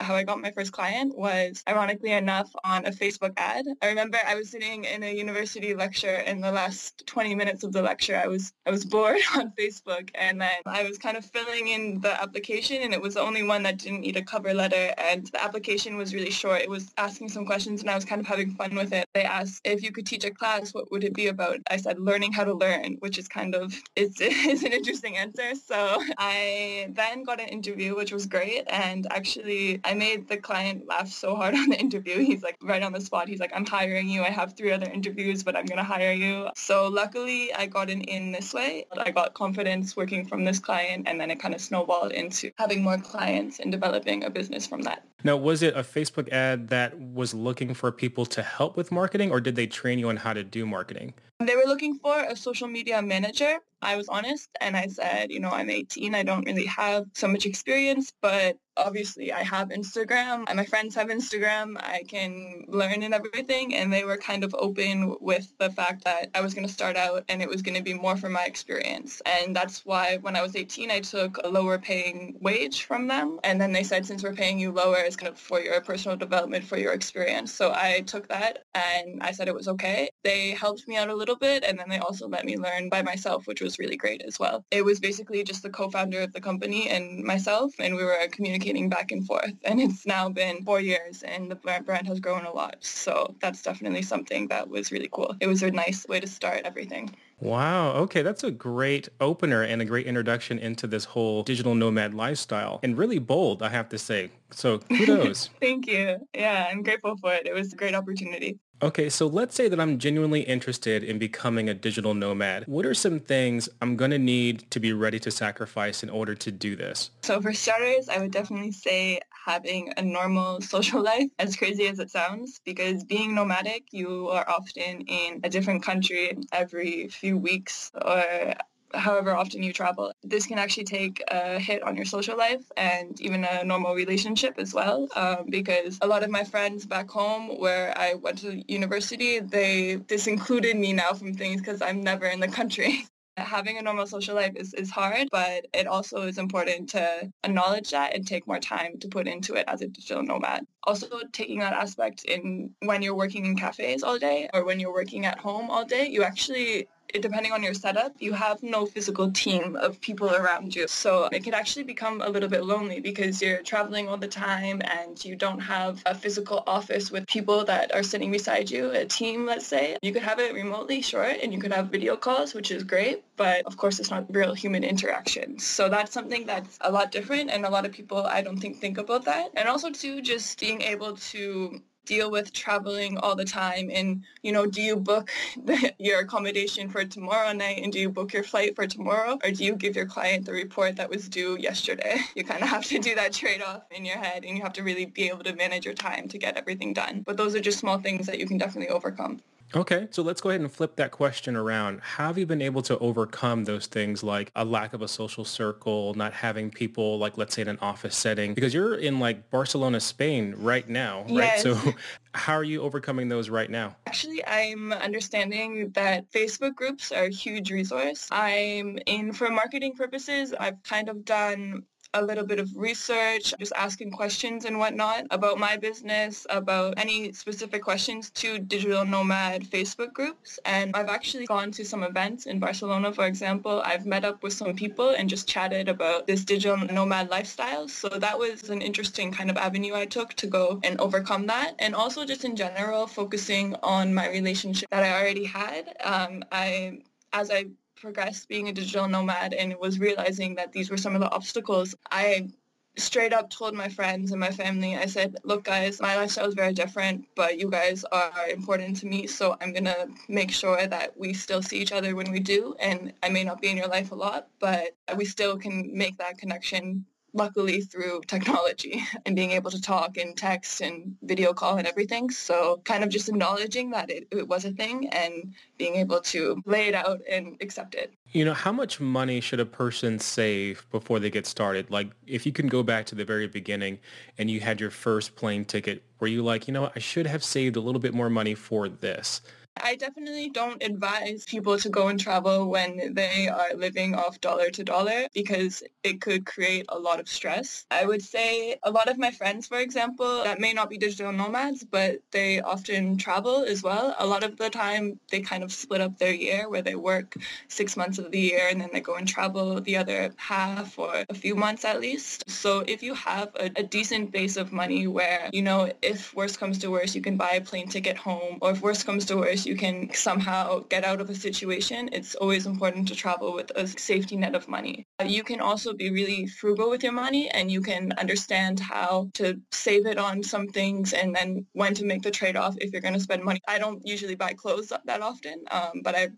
How 0.00 0.14
I 0.14 0.24
got 0.24 0.40
my 0.40 0.50
first 0.50 0.72
client 0.72 1.16
was, 1.16 1.62
ironically 1.68 2.12
enough, 2.12 2.50
on 2.64 2.86
a 2.86 2.90
Facebook 2.90 3.32
ad. 3.36 3.64
I 3.82 3.88
remember 3.88 4.18
I 4.26 4.34
was 4.34 4.50
sitting 4.50 4.84
in 4.84 5.02
a 5.02 5.14
university 5.14 5.74
lecture 5.74 6.16
in 6.16 6.40
the 6.40 6.52
last 6.52 7.06
20 7.06 7.34
minutes 7.34 7.64
of 7.64 7.72
the 7.72 7.82
lecture. 7.82 8.16
I 8.16 8.26
was 8.26 8.52
I 8.66 8.70
was 8.70 8.84
bored 8.84 9.20
on 9.36 9.52
Facebook 9.58 10.10
and 10.14 10.40
then 10.40 10.50
I 10.66 10.82
was 10.84 10.98
kind 10.98 11.16
of 11.16 11.24
filling 11.24 11.68
in 11.68 12.00
the 12.00 12.20
application 12.20 12.82
and 12.82 12.92
it 12.92 13.00
was 13.00 13.14
the 13.14 13.20
only 13.20 13.42
one 13.42 13.62
that 13.62 13.78
didn't 13.78 14.00
need 14.00 14.16
a 14.16 14.22
cover 14.22 14.52
letter 14.52 14.92
and 14.98 15.26
the 15.26 15.42
application 15.42 15.96
was 15.96 16.14
really 16.14 16.30
short. 16.30 16.62
It 16.62 16.70
was 16.70 16.92
asking 16.96 17.28
some 17.28 17.46
questions 17.46 17.80
and 17.80 17.90
I 17.90 17.94
was 17.94 18.04
kind 18.04 18.20
of 18.20 18.26
having 18.26 18.50
fun 18.50 18.74
with 18.74 18.92
it. 18.92 19.06
They 19.14 19.24
asked 19.24 19.60
if 19.64 19.82
you 19.82 19.92
could 19.92 20.06
teach 20.06 20.24
a 20.24 20.30
class, 20.30 20.74
what 20.74 20.90
would 20.90 21.04
it 21.04 21.14
be 21.14 21.28
about? 21.28 21.58
I 21.70 21.76
said 21.76 21.98
learning 21.98 22.32
how 22.32 22.44
to 22.44 22.54
learn, 22.54 22.96
which 23.00 23.18
is 23.18 23.28
kind 23.28 23.54
of 23.54 23.74
it's, 23.96 24.20
is 24.20 24.62
an 24.64 24.72
interesting 24.72 25.16
answer. 25.16 25.54
So 25.54 26.02
I 26.18 26.88
then 26.90 27.24
got 27.24 27.40
an 27.40 27.48
interview, 27.48 27.94
which 27.96 28.12
was 28.12 28.26
great 28.26 28.64
and 28.68 29.06
actually 29.10 29.80
I 29.84 29.92
made 29.94 30.28
the 30.28 30.38
client 30.38 30.86
laugh 30.86 31.08
so 31.08 31.36
hard 31.36 31.54
on 31.62 31.68
the 31.68 31.78
interview. 31.78 32.18
He's 32.18 32.42
like 32.42 32.56
right 32.62 32.82
on 32.82 32.92
the 32.92 33.00
spot. 33.00 33.28
He's 33.28 33.40
like, 33.40 33.52
I'm 33.54 33.66
hiring 33.66 34.08
you. 34.08 34.22
I 34.22 34.30
have 34.30 34.56
three 34.56 34.72
other 34.72 34.90
interviews, 34.90 35.42
but 35.42 35.54
I'm 35.54 35.66
going 35.66 35.78
to 35.78 35.84
hire 35.84 36.12
you. 36.12 36.48
So 36.56 36.88
luckily 36.88 37.52
I 37.52 37.66
got 37.66 37.90
an 37.90 38.00
in 38.02 38.32
this 38.32 38.54
way. 38.54 38.86
I 38.98 39.10
got 39.10 39.34
confidence 39.34 39.96
working 39.96 40.26
from 40.26 40.44
this 40.44 40.58
client 40.58 41.06
and 41.06 41.20
then 41.20 41.30
it 41.30 41.38
kind 41.38 41.54
of 41.54 41.60
snowballed 41.60 42.12
into 42.12 42.50
having 42.58 42.82
more 42.82 42.98
clients 42.98 43.60
and 43.60 43.70
developing 43.70 44.24
a 44.24 44.30
business 44.30 44.66
from 44.66 44.82
that. 44.82 45.04
Now, 45.22 45.36
was 45.36 45.62
it 45.62 45.74
a 45.74 45.82
Facebook 45.82 46.30
ad 46.32 46.68
that 46.68 46.98
was 46.98 47.32
looking 47.32 47.72
for 47.72 47.90
people 47.90 48.26
to 48.26 48.42
help 48.42 48.76
with 48.76 48.92
marketing 48.92 49.30
or 49.30 49.40
did 49.40 49.56
they 49.56 49.66
train 49.66 49.98
you 49.98 50.08
on 50.08 50.16
how 50.16 50.32
to 50.32 50.44
do 50.44 50.66
marketing? 50.66 51.14
They 51.40 51.56
were 51.56 51.64
looking 51.66 51.98
for 51.98 52.18
a 52.18 52.36
social 52.36 52.68
media 52.68 53.02
manager. 53.02 53.58
I 53.82 53.96
was 53.96 54.08
honest 54.08 54.48
and 54.60 54.76
I 54.76 54.86
said, 54.86 55.30
you 55.30 55.40
know, 55.40 55.50
I'm 55.50 55.68
18. 55.68 56.14
I 56.14 56.22
don't 56.22 56.44
really 56.44 56.66
have 56.66 57.06
so 57.12 57.28
much 57.28 57.44
experience, 57.46 58.12
but 58.22 58.56
obviously 58.76 59.32
I 59.32 59.42
have 59.42 59.68
Instagram 59.68 60.44
and 60.48 60.56
my 60.56 60.64
friends 60.64 60.94
have 60.94 61.08
Instagram. 61.08 61.76
I 61.78 62.02
can 62.06 62.64
learn 62.68 63.02
and 63.02 63.14
everything. 63.14 63.74
And 63.74 63.92
they 63.92 64.04
were 64.04 64.16
kind 64.16 64.44
of 64.44 64.54
open 64.58 65.16
with 65.20 65.52
the 65.58 65.70
fact 65.70 66.04
that 66.04 66.30
I 66.34 66.40
was 66.40 66.54
going 66.54 66.66
to 66.66 66.72
start 66.72 66.96
out 66.96 67.24
and 67.28 67.42
it 67.42 67.48
was 67.48 67.62
going 67.62 67.76
to 67.76 67.82
be 67.82 67.94
more 67.94 68.16
from 68.16 68.32
my 68.32 68.44
experience. 68.44 69.22
And 69.24 69.54
that's 69.54 69.84
why 69.84 70.18
when 70.18 70.36
I 70.36 70.42
was 70.42 70.56
18, 70.56 70.90
I 70.90 71.00
took 71.00 71.38
a 71.44 71.48
lower 71.48 71.78
paying 71.78 72.36
wage 72.40 72.84
from 72.84 73.06
them. 73.06 73.38
And 73.44 73.60
then 73.60 73.72
they 73.72 73.84
said, 73.84 74.06
since 74.06 74.22
we're 74.22 74.34
paying 74.34 74.58
you 74.58 74.72
lower, 74.72 74.98
it's 74.98 75.16
kind 75.16 75.32
of 75.32 75.38
for 75.38 75.60
your 75.60 75.80
personal 75.80 76.16
development, 76.16 76.64
for 76.64 76.78
your 76.78 76.92
experience. 76.92 77.52
So 77.52 77.72
I 77.72 78.00
took 78.06 78.28
that 78.28 78.64
and 78.74 79.22
I 79.22 79.32
said 79.32 79.48
it 79.48 79.54
was 79.54 79.68
okay. 79.68 80.08
They 80.22 80.50
helped 80.50 80.88
me 80.88 80.96
out 80.96 81.08
a 81.08 81.14
little 81.14 81.36
bit. 81.36 81.64
And 81.64 81.78
then 81.78 81.88
they 81.88 81.98
also 81.98 82.28
let 82.28 82.44
me 82.44 82.56
learn 82.56 82.88
by 82.88 83.02
myself, 83.02 83.46
which 83.46 83.60
was 83.60 83.78
really 83.78 83.96
great 83.96 84.22
as 84.22 84.38
well. 84.38 84.64
It 84.70 84.84
was 84.84 85.00
basically 85.00 85.44
just 85.44 85.62
the 85.62 85.70
co-founder 85.70 86.20
of 86.20 86.32
the 86.32 86.40
company 86.40 86.88
and 86.88 87.22
myself, 87.22 87.72
and 87.78 87.94
we 87.94 88.04
were 88.04 88.16
communicating 88.30 88.63
communicating 88.64 88.88
back 88.88 89.12
and 89.12 89.26
forth. 89.26 89.52
And 89.64 89.80
it's 89.80 90.06
now 90.06 90.28
been 90.28 90.64
four 90.64 90.80
years 90.80 91.22
and 91.22 91.50
the 91.50 91.56
brand 91.56 92.06
has 92.06 92.20
grown 92.20 92.44
a 92.44 92.52
lot. 92.52 92.76
So 92.80 93.34
that's 93.40 93.62
definitely 93.62 94.02
something 94.02 94.48
that 94.48 94.68
was 94.68 94.90
really 94.90 95.08
cool. 95.12 95.36
It 95.40 95.46
was 95.46 95.62
a 95.62 95.70
nice 95.70 96.06
way 96.08 96.20
to 96.20 96.26
start 96.26 96.62
everything. 96.64 97.14
Wow. 97.40 97.92
Okay. 97.92 98.22
That's 98.22 98.44
a 98.44 98.50
great 98.50 99.08
opener 99.20 99.62
and 99.62 99.82
a 99.82 99.84
great 99.84 100.06
introduction 100.06 100.58
into 100.58 100.86
this 100.86 101.04
whole 101.04 101.42
digital 101.42 101.74
nomad 101.74 102.14
lifestyle 102.14 102.80
and 102.82 102.96
really 102.96 103.18
bold, 103.18 103.62
I 103.62 103.68
have 103.68 103.88
to 103.90 103.98
say. 103.98 104.30
So 104.50 104.78
kudos. 104.96 105.50
Thank 105.60 105.86
you. 105.86 106.16
Yeah, 106.34 106.68
I'm 106.70 106.82
grateful 106.82 107.16
for 107.16 107.34
it. 107.34 107.46
It 107.46 107.54
was 107.54 107.72
a 107.72 107.76
great 107.76 107.94
opportunity. 107.94 108.58
Okay, 108.82 109.08
so 109.08 109.26
let's 109.26 109.54
say 109.54 109.68
that 109.68 109.80
I'm 109.80 109.98
genuinely 109.98 110.42
interested 110.42 111.04
in 111.04 111.18
becoming 111.18 111.68
a 111.68 111.74
digital 111.74 112.12
nomad. 112.12 112.64
What 112.66 112.84
are 112.84 112.94
some 112.94 113.20
things 113.20 113.68
I'm 113.80 113.96
going 113.96 114.10
to 114.10 114.18
need 114.18 114.70
to 114.72 114.80
be 114.80 114.92
ready 114.92 115.18
to 115.20 115.30
sacrifice 115.30 116.02
in 116.02 116.10
order 116.10 116.34
to 116.34 116.52
do 116.52 116.76
this? 116.76 117.10
So 117.22 117.40
for 117.40 117.52
starters, 117.52 118.08
I 118.08 118.18
would 118.18 118.30
definitely 118.30 118.72
say 118.72 119.20
having 119.46 119.92
a 119.96 120.02
normal 120.02 120.60
social 120.74 121.02
life, 121.02 121.30
as 121.38 121.56
crazy 121.56 121.86
as 121.86 121.98
it 121.98 122.10
sounds, 122.10 122.60
because 122.64 123.04
being 123.04 123.34
nomadic, 123.34 123.84
you 123.92 124.28
are 124.28 124.48
often 124.48 125.02
in 125.02 125.40
a 125.44 125.48
different 125.48 125.82
country 125.82 126.36
every 126.52 127.08
few 127.08 127.38
weeks 127.38 127.90
or 127.94 128.54
however 128.94 129.34
often 129.34 129.62
you 129.62 129.72
travel. 129.72 130.12
This 130.22 130.46
can 130.46 130.58
actually 130.58 130.84
take 130.84 131.22
a 131.28 131.58
hit 131.58 131.82
on 131.82 131.96
your 131.96 132.04
social 132.04 132.36
life 132.36 132.64
and 132.76 133.20
even 133.20 133.44
a 133.44 133.64
normal 133.64 133.94
relationship 133.94 134.54
as 134.58 134.72
well 134.74 135.08
um, 135.16 135.46
because 135.48 135.98
a 136.02 136.06
lot 136.06 136.22
of 136.22 136.30
my 136.30 136.44
friends 136.44 136.86
back 136.86 137.10
home 137.10 137.58
where 137.58 137.96
I 137.96 138.14
went 138.14 138.38
to 138.38 138.62
university, 138.70 139.40
they 139.40 139.96
disincluded 139.96 140.76
me 140.76 140.92
now 140.92 141.12
from 141.12 141.34
things 141.34 141.60
because 141.60 141.82
I'm 141.82 142.02
never 142.02 142.26
in 142.26 142.40
the 142.40 142.48
country. 142.48 143.06
Having 143.36 143.78
a 143.78 143.82
normal 143.82 144.06
social 144.06 144.36
life 144.36 144.52
is, 144.54 144.74
is 144.74 144.90
hard, 144.90 145.26
but 145.32 145.66
it 145.72 145.88
also 145.88 146.22
is 146.22 146.38
important 146.38 146.88
to 146.90 147.32
acknowledge 147.42 147.90
that 147.90 148.14
and 148.14 148.24
take 148.24 148.46
more 148.46 148.60
time 148.60 148.96
to 149.00 149.08
put 149.08 149.26
into 149.26 149.54
it 149.54 149.64
as 149.66 149.82
a 149.82 149.88
digital 149.88 150.22
nomad. 150.22 150.64
Also 150.84 151.08
taking 151.32 151.58
that 151.58 151.72
aspect 151.72 152.24
in 152.24 152.70
when 152.82 153.02
you're 153.02 153.16
working 153.16 153.44
in 153.44 153.56
cafes 153.56 154.04
all 154.04 154.18
day 154.20 154.48
or 154.54 154.64
when 154.64 154.78
you're 154.78 154.92
working 154.92 155.26
at 155.26 155.40
home 155.40 155.68
all 155.68 155.84
day, 155.84 156.06
you 156.06 156.22
actually 156.22 156.86
depending 157.20 157.52
on 157.52 157.62
your 157.62 157.74
setup, 157.74 158.14
you 158.18 158.32
have 158.32 158.62
no 158.62 158.86
physical 158.86 159.30
team 159.30 159.76
of 159.76 160.00
people 160.00 160.34
around 160.34 160.74
you. 160.74 160.88
So 160.88 161.28
it 161.32 161.44
can 161.44 161.54
actually 161.54 161.84
become 161.84 162.20
a 162.20 162.28
little 162.28 162.48
bit 162.48 162.64
lonely 162.64 163.00
because 163.00 163.40
you're 163.40 163.62
traveling 163.62 164.08
all 164.08 164.16
the 164.16 164.28
time 164.28 164.82
and 164.84 165.22
you 165.24 165.36
don't 165.36 165.60
have 165.60 166.02
a 166.06 166.14
physical 166.14 166.62
office 166.66 167.10
with 167.10 167.26
people 167.26 167.64
that 167.64 167.94
are 167.94 168.02
sitting 168.02 168.30
beside 168.30 168.70
you, 168.70 168.90
a 168.90 169.04
team, 169.04 169.46
let's 169.46 169.66
say. 169.66 169.96
You 170.02 170.12
could 170.12 170.22
have 170.22 170.38
it 170.38 170.54
remotely, 170.54 171.02
sure, 171.02 171.24
and 171.24 171.52
you 171.52 171.60
could 171.60 171.72
have 171.72 171.88
video 171.88 172.16
calls, 172.16 172.54
which 172.54 172.70
is 172.70 172.82
great, 172.82 173.24
but 173.36 173.64
of 173.66 173.76
course 173.76 174.00
it's 174.00 174.10
not 174.10 174.26
real 174.34 174.54
human 174.54 174.84
interaction. 174.84 175.58
So 175.58 175.88
that's 175.88 176.12
something 176.12 176.46
that's 176.46 176.78
a 176.80 176.90
lot 176.90 177.10
different 177.10 177.50
and 177.50 177.64
a 177.64 177.70
lot 177.70 177.86
of 177.86 177.92
people 177.92 178.18
I 178.18 178.42
don't 178.42 178.58
think 178.58 178.78
think 178.78 178.98
about 178.98 179.24
that. 179.24 179.50
And 179.54 179.68
also 179.68 179.90
too, 179.90 180.22
just 180.22 180.58
being 180.60 180.82
able 180.82 181.16
to 181.16 181.80
deal 182.04 182.30
with 182.30 182.52
traveling 182.52 183.18
all 183.18 183.34
the 183.34 183.44
time 183.44 183.90
and 183.92 184.22
you 184.42 184.52
know 184.52 184.66
do 184.66 184.82
you 184.82 184.96
book 184.96 185.30
the, 185.64 185.92
your 185.98 186.20
accommodation 186.20 186.88
for 186.88 187.04
tomorrow 187.04 187.52
night 187.52 187.80
and 187.82 187.92
do 187.92 187.98
you 187.98 188.10
book 188.10 188.32
your 188.32 188.42
flight 188.42 188.74
for 188.74 188.86
tomorrow? 188.86 189.38
Or 189.44 189.50
do 189.50 189.64
you 189.64 189.74
give 189.76 189.96
your 189.96 190.06
client 190.06 190.46
the 190.46 190.52
report 190.52 190.96
that 190.96 191.10
was 191.10 191.28
due 191.28 191.56
yesterday? 191.58 192.20
You 192.34 192.42
kind 192.42 192.62
of 192.62 192.68
have 192.68 192.84
to 192.86 192.98
do 192.98 193.14
that 193.14 193.32
trade-off 193.32 193.82
in 193.92 194.04
your 194.04 194.18
head 194.18 194.44
and 194.44 194.56
you 194.56 194.62
have 194.64 194.72
to 194.74 194.82
really 194.82 195.06
be 195.06 195.28
able 195.28 195.44
to 195.44 195.54
manage 195.54 195.84
your 195.84 195.94
time 195.94 196.26
to 196.28 196.38
get 196.38 196.56
everything 196.56 196.92
done. 196.92 197.22
But 197.24 197.36
those 197.36 197.54
are 197.54 197.60
just 197.60 197.78
small 197.78 197.98
things 197.98 198.26
that 198.26 198.38
you 198.38 198.46
can 198.46 198.58
definitely 198.58 198.88
overcome 198.88 199.40
Okay, 199.76 200.06
so 200.12 200.22
let's 200.22 200.40
go 200.40 200.50
ahead 200.50 200.60
and 200.60 200.70
flip 200.70 200.94
that 200.96 201.10
question 201.10 201.56
around. 201.56 202.00
How 202.00 202.28
have 202.28 202.38
you 202.38 202.46
been 202.46 202.62
able 202.62 202.80
to 202.82 202.96
overcome 202.98 203.64
those 203.64 203.86
things 203.86 204.22
like 204.22 204.52
a 204.54 204.64
lack 204.64 204.94
of 204.94 205.02
a 205.02 205.08
social 205.08 205.44
circle, 205.44 206.14
not 206.14 206.32
having 206.32 206.70
people 206.70 207.18
like 207.18 207.36
let's 207.36 207.56
say 207.56 207.62
in 207.62 207.68
an 207.68 207.78
office 207.80 208.16
setting 208.16 208.54
because 208.54 208.72
you're 208.72 208.94
in 208.94 209.18
like 209.18 209.50
Barcelona, 209.50 209.98
Spain 209.98 210.54
right 210.58 210.88
now, 210.88 211.24
right? 211.28 211.58
So 211.58 211.76
how 212.34 212.54
are 212.54 212.62
you 212.64 212.82
overcoming 212.82 213.28
those 213.28 213.48
right 213.48 213.68
now? 213.68 213.96
Actually, 214.06 214.46
I'm 214.46 214.92
understanding 214.92 215.90
that 215.90 216.30
Facebook 216.30 216.76
groups 216.76 217.10
are 217.10 217.24
a 217.24 217.30
huge 217.30 217.72
resource. 217.72 218.28
I'm 218.30 218.98
in 219.06 219.32
for 219.32 219.50
marketing 219.50 219.94
purposes. 219.96 220.54
I've 220.58 220.80
kind 220.84 221.08
of 221.08 221.24
done 221.24 221.82
a 222.14 222.22
little 222.22 222.46
bit 222.46 222.58
of 222.58 222.70
research, 222.76 223.52
just 223.58 223.72
asking 223.76 224.12
questions 224.12 224.64
and 224.64 224.78
whatnot 224.78 225.26
about 225.30 225.58
my 225.58 225.76
business, 225.76 226.46
about 226.48 226.94
any 226.96 227.32
specific 227.32 227.82
questions 227.82 228.30
to 228.30 228.58
digital 228.58 229.04
nomad 229.04 229.64
Facebook 229.64 230.12
groups. 230.12 230.58
And 230.64 230.94
I've 230.94 231.08
actually 231.08 231.46
gone 231.46 231.70
to 231.72 231.84
some 231.84 232.02
events 232.02 232.46
in 232.46 232.58
Barcelona, 232.60 233.12
for 233.12 233.26
example. 233.26 233.82
I've 233.84 234.06
met 234.06 234.24
up 234.24 234.42
with 234.42 234.52
some 234.52 234.74
people 234.74 235.10
and 235.10 235.28
just 235.28 235.48
chatted 235.48 235.88
about 235.88 236.26
this 236.26 236.44
digital 236.44 236.76
nomad 236.76 237.28
lifestyle. 237.30 237.88
So 237.88 238.08
that 238.08 238.38
was 238.38 238.70
an 238.70 238.80
interesting 238.80 239.32
kind 239.32 239.50
of 239.50 239.56
avenue 239.56 239.94
I 239.94 240.06
took 240.06 240.34
to 240.34 240.46
go 240.46 240.80
and 240.84 241.00
overcome 241.00 241.46
that. 241.48 241.74
And 241.80 241.94
also 241.94 242.24
just 242.24 242.44
in 242.44 242.56
general, 242.56 243.06
focusing 243.06 243.74
on 243.82 244.14
my 244.14 244.28
relationship 244.30 244.88
that 244.90 245.02
I 245.02 245.12
already 245.20 245.44
had. 245.44 245.96
Um, 246.02 246.44
I, 246.52 247.00
as 247.32 247.50
I 247.50 247.66
progressed 248.04 248.48
being 248.48 248.68
a 248.68 248.72
digital 248.72 249.08
nomad 249.08 249.54
and 249.54 249.74
was 249.80 249.98
realizing 249.98 250.54
that 250.56 250.72
these 250.72 250.90
were 250.90 250.98
some 250.98 251.14
of 251.14 251.22
the 251.22 251.30
obstacles, 251.30 251.94
I 252.10 252.50
straight 252.96 253.32
up 253.32 253.48
told 253.48 253.72
my 253.74 253.88
friends 253.88 254.30
and 254.30 254.38
my 254.38 254.50
family, 254.50 254.94
I 254.94 255.06
said, 255.06 255.38
look 255.42 255.64
guys, 255.64 256.02
my 256.02 256.14
lifestyle 256.14 256.46
is 256.46 256.54
very 256.54 256.74
different, 256.74 257.24
but 257.34 257.58
you 257.58 257.70
guys 257.70 258.04
are 258.12 258.48
important 258.50 258.98
to 258.98 259.06
me. 259.06 259.26
So 259.26 259.56
I'm 259.60 259.72
going 259.72 259.86
to 259.86 260.08
make 260.28 260.52
sure 260.52 260.86
that 260.86 261.16
we 261.18 261.32
still 261.32 261.62
see 261.62 261.78
each 261.78 261.92
other 261.92 262.14
when 262.14 262.30
we 262.30 262.40
do. 262.40 262.76
And 262.78 263.14
I 263.22 263.30
may 263.30 263.42
not 263.42 263.62
be 263.62 263.70
in 263.70 263.78
your 263.78 263.88
life 263.88 264.12
a 264.12 264.14
lot, 264.14 264.48
but 264.60 264.94
we 265.16 265.24
still 265.24 265.56
can 265.56 265.90
make 265.96 266.18
that 266.18 266.36
connection 266.36 267.06
luckily 267.34 267.80
through 267.80 268.22
technology 268.26 269.02
and 269.26 269.36
being 269.36 269.50
able 269.50 269.70
to 269.70 269.80
talk 269.80 270.16
and 270.16 270.36
text 270.36 270.80
and 270.80 271.16
video 271.22 271.52
call 271.52 271.76
and 271.76 271.86
everything. 271.86 272.30
So 272.30 272.80
kind 272.84 273.04
of 273.04 273.10
just 273.10 273.28
acknowledging 273.28 273.90
that 273.90 274.10
it, 274.10 274.28
it 274.30 274.48
was 274.48 274.64
a 274.64 274.70
thing 274.70 275.08
and 275.08 275.54
being 275.76 275.96
able 275.96 276.20
to 276.20 276.62
lay 276.64 276.88
it 276.88 276.94
out 276.94 277.20
and 277.30 277.56
accept 277.60 277.94
it. 277.94 278.14
You 278.32 278.44
know, 278.44 278.54
how 278.54 278.72
much 278.72 279.00
money 279.00 279.40
should 279.40 279.60
a 279.60 279.66
person 279.66 280.18
save 280.18 280.86
before 280.90 281.20
they 281.20 281.30
get 281.30 281.46
started? 281.46 281.90
Like 281.90 282.10
if 282.26 282.46
you 282.46 282.52
can 282.52 282.68
go 282.68 282.82
back 282.82 283.06
to 283.06 283.14
the 283.14 283.24
very 283.24 283.46
beginning 283.46 283.98
and 284.38 284.50
you 284.50 284.60
had 284.60 284.80
your 284.80 284.90
first 284.90 285.36
plane 285.36 285.64
ticket, 285.64 286.02
were 286.20 286.28
you 286.28 286.42
like, 286.42 286.66
you 286.66 286.74
know, 286.74 286.90
I 286.94 286.98
should 287.00 287.26
have 287.26 287.44
saved 287.44 287.76
a 287.76 287.80
little 287.80 288.00
bit 288.00 288.14
more 288.14 288.30
money 288.30 288.54
for 288.54 288.88
this? 288.88 289.42
I 289.82 289.96
definitely 289.96 290.50
don't 290.50 290.82
advise 290.82 291.44
people 291.44 291.78
to 291.78 291.88
go 291.88 292.08
and 292.08 292.18
travel 292.18 292.68
when 292.68 293.12
they 293.12 293.48
are 293.48 293.74
living 293.74 294.14
off 294.14 294.40
dollar 294.40 294.70
to 294.70 294.84
dollar 294.84 295.26
because 295.34 295.82
it 296.04 296.20
could 296.20 296.46
create 296.46 296.86
a 296.88 296.98
lot 296.98 297.18
of 297.18 297.28
stress. 297.28 297.84
I 297.90 298.06
would 298.06 298.22
say 298.22 298.76
a 298.84 298.90
lot 298.90 299.08
of 299.08 299.18
my 299.18 299.32
friends, 299.32 299.66
for 299.66 299.78
example, 299.78 300.44
that 300.44 300.60
may 300.60 300.72
not 300.72 300.90
be 300.90 300.96
digital 300.96 301.32
nomads, 301.32 301.82
but 301.82 302.20
they 302.30 302.60
often 302.60 303.16
travel 303.18 303.64
as 303.64 303.82
well. 303.82 304.14
A 304.18 304.26
lot 304.26 304.44
of 304.44 304.56
the 304.56 304.70
time 304.70 305.18
they 305.30 305.40
kind 305.40 305.64
of 305.64 305.72
split 305.72 306.00
up 306.00 306.18
their 306.18 306.32
year 306.32 306.68
where 306.68 306.82
they 306.82 306.94
work 306.94 307.34
six 307.68 307.96
months 307.96 308.18
of 308.18 308.30
the 308.30 308.40
year 308.40 308.68
and 308.70 308.80
then 308.80 308.90
they 308.92 309.00
go 309.00 309.16
and 309.16 309.26
travel 309.26 309.80
the 309.80 309.96
other 309.96 310.30
half 310.36 310.98
or 310.98 311.24
a 311.28 311.34
few 311.34 311.56
months 311.56 311.84
at 311.84 312.00
least. 312.00 312.48
So 312.48 312.84
if 312.86 313.02
you 313.02 313.14
have 313.14 313.50
a, 313.56 313.70
a 313.76 313.82
decent 313.82 314.30
base 314.30 314.56
of 314.56 314.72
money 314.72 315.08
where, 315.08 315.50
you 315.52 315.62
know, 315.62 315.90
if 316.00 316.32
worst 316.34 316.60
comes 316.60 316.78
to 316.78 316.90
worst, 316.90 317.14
you 317.16 317.22
can 317.22 317.36
buy 317.36 317.52
a 317.54 317.60
plane 317.60 317.88
ticket 317.88 318.16
home 318.16 318.58
or 318.62 318.70
if 318.70 318.80
worst 318.80 319.04
comes 319.04 319.24
to 319.26 319.36
worst, 319.36 319.63
you 319.66 319.76
can 319.76 320.12
somehow 320.12 320.80
get 320.88 321.04
out 321.04 321.20
of 321.20 321.30
a 321.30 321.34
situation, 321.34 322.08
it's 322.12 322.34
always 322.34 322.66
important 322.66 323.08
to 323.08 323.14
travel 323.14 323.54
with 323.54 323.70
a 323.76 323.86
safety 323.86 324.36
net 324.36 324.54
of 324.54 324.68
money. 324.68 325.06
You 325.24 325.42
can 325.44 325.60
also 325.60 325.92
be 325.92 326.10
really 326.10 326.46
frugal 326.46 326.90
with 326.90 327.02
your 327.02 327.12
money 327.12 327.50
and 327.50 327.70
you 327.70 327.80
can 327.80 328.12
understand 328.18 328.80
how 328.80 329.30
to 329.34 329.60
save 329.72 330.06
it 330.06 330.18
on 330.18 330.42
some 330.42 330.68
things 330.68 331.12
and 331.12 331.34
then 331.34 331.66
when 331.72 331.94
to 331.94 332.04
make 332.04 332.22
the 332.22 332.30
trade-off 332.30 332.76
if 332.78 332.92
you're 332.92 333.00
going 333.00 333.14
to 333.14 333.20
spend 333.20 333.42
money. 333.44 333.60
I 333.68 333.78
don't 333.78 334.06
usually 334.06 334.34
buy 334.34 334.54
clothes 334.54 334.92
that 335.04 335.20
often, 335.20 335.64
um, 335.70 336.02
but 336.02 336.14
I 336.14 336.28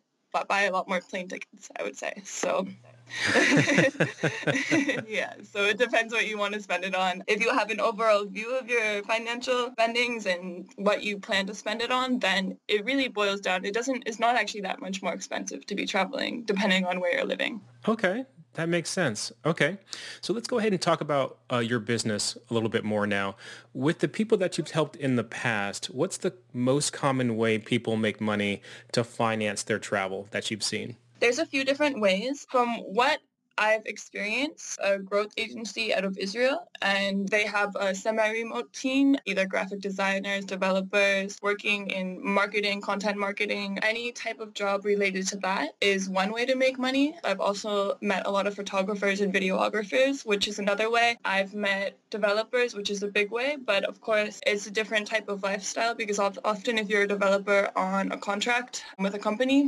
buy 0.49 0.63
a 0.63 0.73
lot 0.73 0.89
more 0.89 1.01
plane 1.01 1.29
tickets, 1.29 1.71
I 1.79 1.83
would 1.83 1.97
say. 1.97 2.23
So 2.25 2.67
yeah, 5.09 5.35
so 5.43 5.65
it 5.65 5.79
depends 5.79 6.13
what 6.13 6.27
you 6.27 6.39
want 6.39 6.55
to 6.55 6.61
spend 6.61 6.85
it 6.85 6.95
on. 6.95 7.25
If 7.27 7.41
you 7.41 7.51
have 7.51 7.71
an 7.71 7.81
overall 7.81 8.25
view 8.25 8.57
of 8.57 8.69
your 8.69 9.03
financial 9.05 9.71
spendings 9.73 10.27
and 10.27 10.69
what 10.77 11.03
you 11.03 11.19
plan 11.19 11.47
to 11.47 11.55
spend 11.55 11.83
it 11.83 11.91
on, 11.91 12.19
then 12.19 12.59
it 12.69 12.85
really 12.85 13.09
boils 13.09 13.41
down. 13.41 13.65
It 13.65 13.75
doesn't, 13.75 14.05
it's 14.07 14.19
not 14.19 14.37
actually 14.37 14.63
that 14.63 14.81
much 14.81 15.03
more 15.03 15.13
expensive 15.13 15.67
to 15.67 15.75
be 15.75 15.87
traveling 15.87 16.43
depending 16.45 16.85
on 16.85 17.01
where 17.01 17.15
you're 17.15 17.25
living. 17.25 17.61
Okay. 17.89 18.25
That 18.57 18.71
makes 18.71 18.89
sense. 18.89 19.33
Okay. 19.45 19.77
So 20.23 20.33
let's 20.33 20.49
go 20.49 20.59
ahead 20.59 20.73
and 20.73 20.81
talk 20.81 21.03
about 21.03 21.39
uh, 21.53 21.59
your 21.59 21.79
business 21.79 22.39
a 22.51 22.55
little 22.55 22.71
bit 22.71 22.85
more 22.85 23.07
now. 23.07 23.37
With 23.75 23.99
the 23.99 24.09
people 24.09 24.39
that 24.39 24.57
you've 24.57 24.71
helped 24.71 24.97
in 24.97 25.17
the 25.17 25.25
past, 25.25 25.87
what's 25.87 26.17
the 26.17 26.33
most 26.55 26.95
common 26.95 27.37
way 27.37 27.59
people 27.59 27.97
make 27.97 28.19
money 28.19 28.63
to 28.93 29.05
finance 29.05 29.63
their 29.63 29.79
travel 29.79 30.29
that 30.31 30.51
you've 30.51 30.63
seen? 30.63 30.97
There's 31.21 31.39
a 31.39 31.47
few 31.47 31.65
different 31.65 32.01
ways. 32.01 32.47
From 32.51 32.77
what 32.77 33.21
I've 33.59 33.87
experienced 33.87 34.79
a 34.85 34.99
growth 34.99 35.33
agency 35.39 35.95
out 35.95 36.05
of 36.05 36.19
Israel 36.19 36.69
and 36.83 37.27
they 37.27 37.47
have 37.47 37.75
a 37.77 37.95
semi-remote 37.95 38.71
team, 38.75 39.17
either 39.25 39.47
graphic 39.47 39.81
designers, 39.81 40.45
developers, 40.45 41.39
working 41.41 41.89
in 41.89 42.23
marketing, 42.23 42.83
content 42.83 43.17
marketing, 43.17 43.79
any 43.83 44.13
type 44.13 44.41
of 44.41 44.53
job 44.53 44.85
related 44.85 45.27
to 45.29 45.39
that 45.39 45.71
is 45.81 46.07
one 46.09 46.33
way 46.33 46.45
to 46.45 46.55
make 46.55 46.79
money. 46.79 47.17
I've 47.25 47.41
also 47.41 47.97
met 48.03 48.27
a 48.27 48.31
lot 48.31 48.47
of 48.47 48.55
photographers 48.55 49.23
and 49.23 49.33
videographers, 49.33 50.27
which 50.27 50.49
is 50.49 50.59
another 50.59 50.91
way. 50.91 51.17
I've 51.25 51.55
met 51.55 51.99
developers, 52.19 52.75
which 52.75 52.91
is 52.95 53.01
a 53.03 53.11
big 53.19 53.31
way, 53.39 53.51
but 53.73 53.83
of 53.85 53.97
course 54.09 54.41
it's 54.51 54.67
a 54.67 54.75
different 54.79 55.07
type 55.13 55.29
of 55.29 55.43
lifestyle 55.43 55.95
because 56.03 56.19
often 56.53 56.75
if 56.83 56.87
you're 56.91 57.07
a 57.09 57.13
developer 57.17 57.63
on 57.77 58.03
a 58.17 58.19
contract 58.29 58.85
with 59.05 59.15
a 59.15 59.23
company, 59.29 59.61